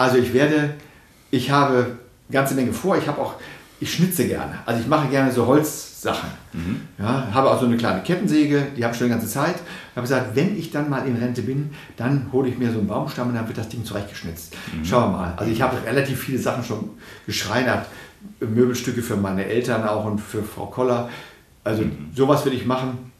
Also 0.00 0.16
ich 0.16 0.32
werde, 0.32 0.76
ich 1.30 1.50
habe 1.50 1.74
eine 1.74 1.96
ganze 2.32 2.54
Menge 2.54 2.72
vor. 2.72 2.96
Ich 2.96 3.06
habe 3.06 3.20
auch, 3.20 3.34
ich 3.80 3.92
schnitze 3.92 4.26
gerne. 4.26 4.54
Also 4.64 4.80
ich 4.80 4.86
mache 4.86 5.08
gerne 5.08 5.30
so 5.30 5.46
Holzsachen. 5.46 6.30
Ja, 6.98 7.28
habe 7.34 7.50
auch 7.50 7.60
so 7.60 7.66
eine 7.66 7.76
kleine 7.76 8.02
Kettensäge, 8.02 8.68
die 8.74 8.82
habe 8.82 8.94
ich 8.94 8.98
schon 8.98 9.08
die 9.08 9.12
ganze 9.12 9.28
Zeit. 9.28 9.56
Ich 9.56 9.96
habe 9.96 10.06
gesagt, 10.06 10.34
wenn 10.34 10.58
ich 10.58 10.70
dann 10.70 10.88
mal 10.88 11.06
in 11.06 11.16
Rente 11.16 11.42
bin, 11.42 11.74
dann 11.98 12.30
hole 12.32 12.48
ich 12.48 12.56
mir 12.56 12.72
so 12.72 12.78
einen 12.78 12.88
Baumstamm 12.88 13.28
und 13.28 13.34
dann 13.34 13.46
wird 13.46 13.58
das 13.58 13.68
Ding 13.68 13.84
zurechtgeschnitzt. 13.84 14.56
Schauen 14.84 15.12
wir 15.12 15.18
mal. 15.18 15.34
Also 15.36 15.52
ich 15.52 15.60
habe 15.60 15.76
relativ 15.84 16.18
viele 16.18 16.38
Sachen 16.38 16.64
schon 16.64 16.92
geschreinert. 17.26 17.84
Möbelstücke 18.40 19.02
für 19.02 19.16
meine 19.16 19.44
Eltern 19.44 19.86
auch 19.86 20.06
und 20.06 20.18
für 20.18 20.42
Frau 20.42 20.64
Koller. 20.64 21.10
Also 21.62 21.84
sowas 22.16 22.46
will 22.46 22.54
ich 22.54 22.64
machen 22.64 23.12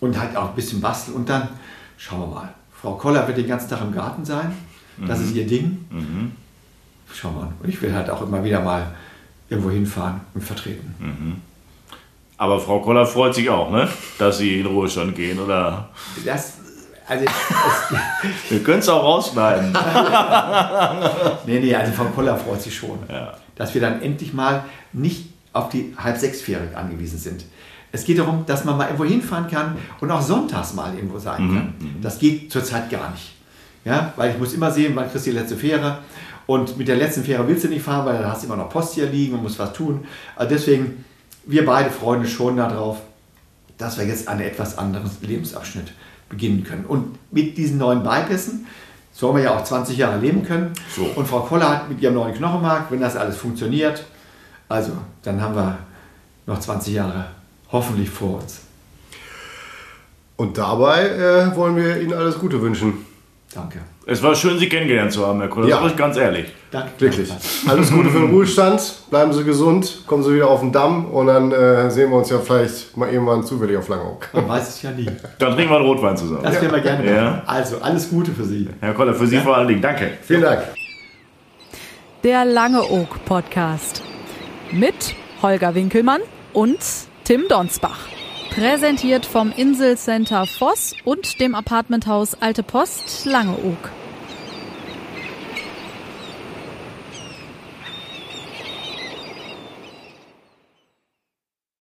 und 0.00 0.18
halt 0.18 0.36
auch 0.36 0.48
ein 0.48 0.54
bisschen 0.56 0.80
basteln 0.80 1.18
und 1.18 1.28
dann 1.28 1.50
schauen 1.96 2.18
wir 2.18 2.26
mal. 2.26 2.54
Frau 2.72 2.94
Koller 2.94 3.28
wird 3.28 3.38
den 3.38 3.46
ganzen 3.46 3.70
Tag 3.70 3.80
im 3.82 3.94
Garten 3.94 4.24
sein. 4.24 4.52
Das 5.06 5.20
ist 5.20 5.34
ihr 5.34 5.46
Ding. 5.46 5.84
Schauen 7.12 7.34
wir 7.34 7.40
mal. 7.42 7.52
Und 7.62 7.68
ich 7.68 7.80
will 7.82 7.92
halt 7.94 8.08
auch 8.10 8.22
immer 8.22 8.42
wieder 8.44 8.60
mal 8.60 8.94
irgendwo 9.48 9.70
hinfahren 9.70 10.20
und 10.34 10.42
vertreten. 10.42 11.42
Aber 12.36 12.58
Frau 12.60 12.80
Koller 12.80 13.04
freut 13.06 13.34
sich 13.34 13.50
auch, 13.50 13.70
ne? 13.70 13.88
dass 14.18 14.38
Sie 14.38 14.60
in 14.60 14.66
Ruhestand 14.66 15.14
gehen, 15.14 15.38
oder? 15.38 15.90
Das, 16.24 16.54
also, 17.06 17.24
es, 17.24 17.30
Wir 18.50 18.62
können 18.62 18.78
es 18.78 18.88
auch 18.88 19.02
rausschneiden. 19.02 19.72
nee, 21.46 21.60
nee, 21.60 21.74
also 21.74 21.92
Frau 21.92 22.04
Koller 22.06 22.36
freut 22.36 22.62
sich 22.62 22.74
schon, 22.74 22.98
Ja. 23.10 23.34
dass 23.56 23.74
wir 23.74 23.80
dann 23.80 24.00
endlich 24.00 24.32
mal 24.32 24.64
nicht 24.92 25.26
auf 25.52 25.68
die 25.68 25.94
halb 25.98 26.16
sechsjährige 26.16 26.76
angewiesen 26.76 27.18
sind. 27.18 27.44
Es 27.92 28.04
geht 28.04 28.18
darum, 28.18 28.46
dass 28.46 28.64
man 28.64 28.78
mal 28.78 28.84
irgendwo 28.84 29.04
hinfahren 29.04 29.48
kann 29.48 29.76
und 30.00 30.10
auch 30.12 30.22
sonntags 30.22 30.74
mal 30.74 30.94
irgendwo 30.94 31.18
sein 31.18 31.36
kann. 31.38 31.74
Das 32.00 32.18
geht 32.20 32.52
zurzeit 32.52 32.88
gar 32.88 33.10
nicht. 33.10 33.32
Ja, 33.84 34.12
weil 34.16 34.32
ich 34.32 34.38
muss 34.38 34.52
immer 34.52 34.70
sehen, 34.70 34.92
wann 34.94 35.10
kriegst 35.10 35.26
du 35.26 35.30
die 35.30 35.36
letzte 35.36 35.56
Fähre. 35.56 35.98
Und 36.46 36.76
mit 36.76 36.88
der 36.88 36.96
letzten 36.96 37.24
Fähre 37.24 37.46
willst 37.46 37.64
du 37.64 37.68
nicht 37.68 37.82
fahren, 37.82 38.06
weil 38.06 38.18
dann 38.18 38.30
hast 38.30 38.42
du 38.42 38.46
immer 38.46 38.56
noch 38.56 38.68
Post 38.68 38.94
hier 38.94 39.06
liegen 39.06 39.34
und 39.34 39.42
musst 39.42 39.58
was 39.58 39.72
tun. 39.72 40.04
Also 40.36 40.54
deswegen, 40.54 41.04
wir 41.44 41.64
beide 41.64 41.90
freuen 41.90 42.20
uns 42.20 42.30
schon 42.30 42.56
darauf, 42.56 42.98
dass 43.78 43.98
wir 43.98 44.06
jetzt 44.06 44.28
einen 44.28 44.40
etwas 44.40 44.76
anderen 44.76 45.10
Lebensabschnitt 45.22 45.92
beginnen 46.28 46.64
können. 46.64 46.84
Und 46.84 47.18
mit 47.30 47.56
diesen 47.56 47.78
neuen 47.78 48.02
Bypassen 48.02 48.66
sollen 49.12 49.36
wir 49.36 49.44
ja 49.44 49.56
auch 49.56 49.64
20 49.64 49.96
Jahre 49.96 50.18
leben 50.18 50.44
können. 50.44 50.72
So. 50.94 51.04
Und 51.14 51.26
Frau 51.26 51.40
Koller 51.40 51.68
hat 51.68 51.88
mit 51.88 52.00
ihrem 52.00 52.14
neuen 52.14 52.34
Knochenmark, 52.34 52.90
wenn 52.90 53.00
das 53.00 53.16
alles 53.16 53.36
funktioniert, 53.36 54.04
also 54.68 54.92
dann 55.22 55.40
haben 55.40 55.56
wir 55.56 55.78
noch 56.46 56.60
20 56.60 56.94
Jahre 56.94 57.26
hoffentlich 57.72 58.08
vor 58.08 58.40
uns. 58.40 58.60
Und 60.36 60.56
dabei 60.56 61.08
äh, 61.08 61.56
wollen 61.56 61.76
wir 61.76 62.00
Ihnen 62.00 62.14
alles 62.14 62.38
Gute 62.38 62.62
wünschen. 62.62 63.04
Danke. 63.54 63.80
Es 64.06 64.22
war 64.22 64.34
schön, 64.36 64.58
Sie 64.58 64.68
kennengelernt 64.68 65.12
zu 65.12 65.26
haben, 65.26 65.40
Herr 65.40 65.48
Koller. 65.48 65.66
Ja. 65.68 65.80
Sag 65.80 65.90
ich 65.90 65.96
ganz 65.96 66.16
ehrlich. 66.16 66.46
Danke. 66.70 66.90
Wirklich. 66.98 67.28
Alles 67.66 67.90
Gute 67.90 68.08
für 68.08 68.20
den 68.20 68.30
Ruhestand. 68.30 68.80
Bleiben 69.10 69.32
Sie 69.32 69.42
gesund. 69.42 70.04
Kommen 70.06 70.22
Sie 70.22 70.34
wieder 70.34 70.48
auf 70.48 70.60
den 70.60 70.70
Damm. 70.70 71.06
Und 71.06 71.26
dann 71.26 71.50
äh, 71.50 71.90
sehen 71.90 72.10
wir 72.10 72.18
uns 72.18 72.30
ja 72.30 72.38
vielleicht 72.38 72.96
mal 72.96 73.12
irgendwann 73.12 73.42
zufällig 73.42 73.76
auf 73.76 73.88
Langeoog. 73.88 74.28
Man 74.32 74.48
weiß 74.48 74.68
es 74.68 74.82
ja 74.82 74.92
nie. 74.92 75.06
Dann 75.38 75.54
trinken 75.54 75.70
wir 75.70 75.78
einen 75.78 75.86
Rotwein 75.86 76.16
zusammen. 76.16 76.44
Das 76.44 76.60
werden 76.60 76.72
wir 76.72 76.80
gerne 76.80 77.04
machen. 77.04 77.16
Ja. 77.16 77.42
Also, 77.44 77.78
alles 77.80 78.08
Gute 78.08 78.30
für 78.30 78.44
Sie. 78.44 78.68
Herr 78.80 78.94
Koller, 78.94 79.14
für 79.14 79.26
Sie 79.26 79.38
vor 79.38 79.56
allen 79.56 79.66
Dingen. 79.66 79.82
Danke. 79.82 80.12
Vielen 80.22 80.42
Dank. 80.42 80.62
Der 82.22 82.44
Langeoog 82.44 83.24
Podcast. 83.24 84.02
Mit 84.70 85.16
Holger 85.42 85.74
Winkelmann 85.74 86.20
und 86.52 86.78
Tim 87.24 87.48
Donsbach. 87.48 88.06
Präsentiert 88.50 89.26
vom 89.26 89.52
Inselcenter 89.52 90.44
Voss 90.44 90.94
und 91.04 91.40
dem 91.40 91.54
Apartmenthaus 91.54 92.36
Alte 92.40 92.64
Post 92.64 93.24
Langeoog. 93.24 93.99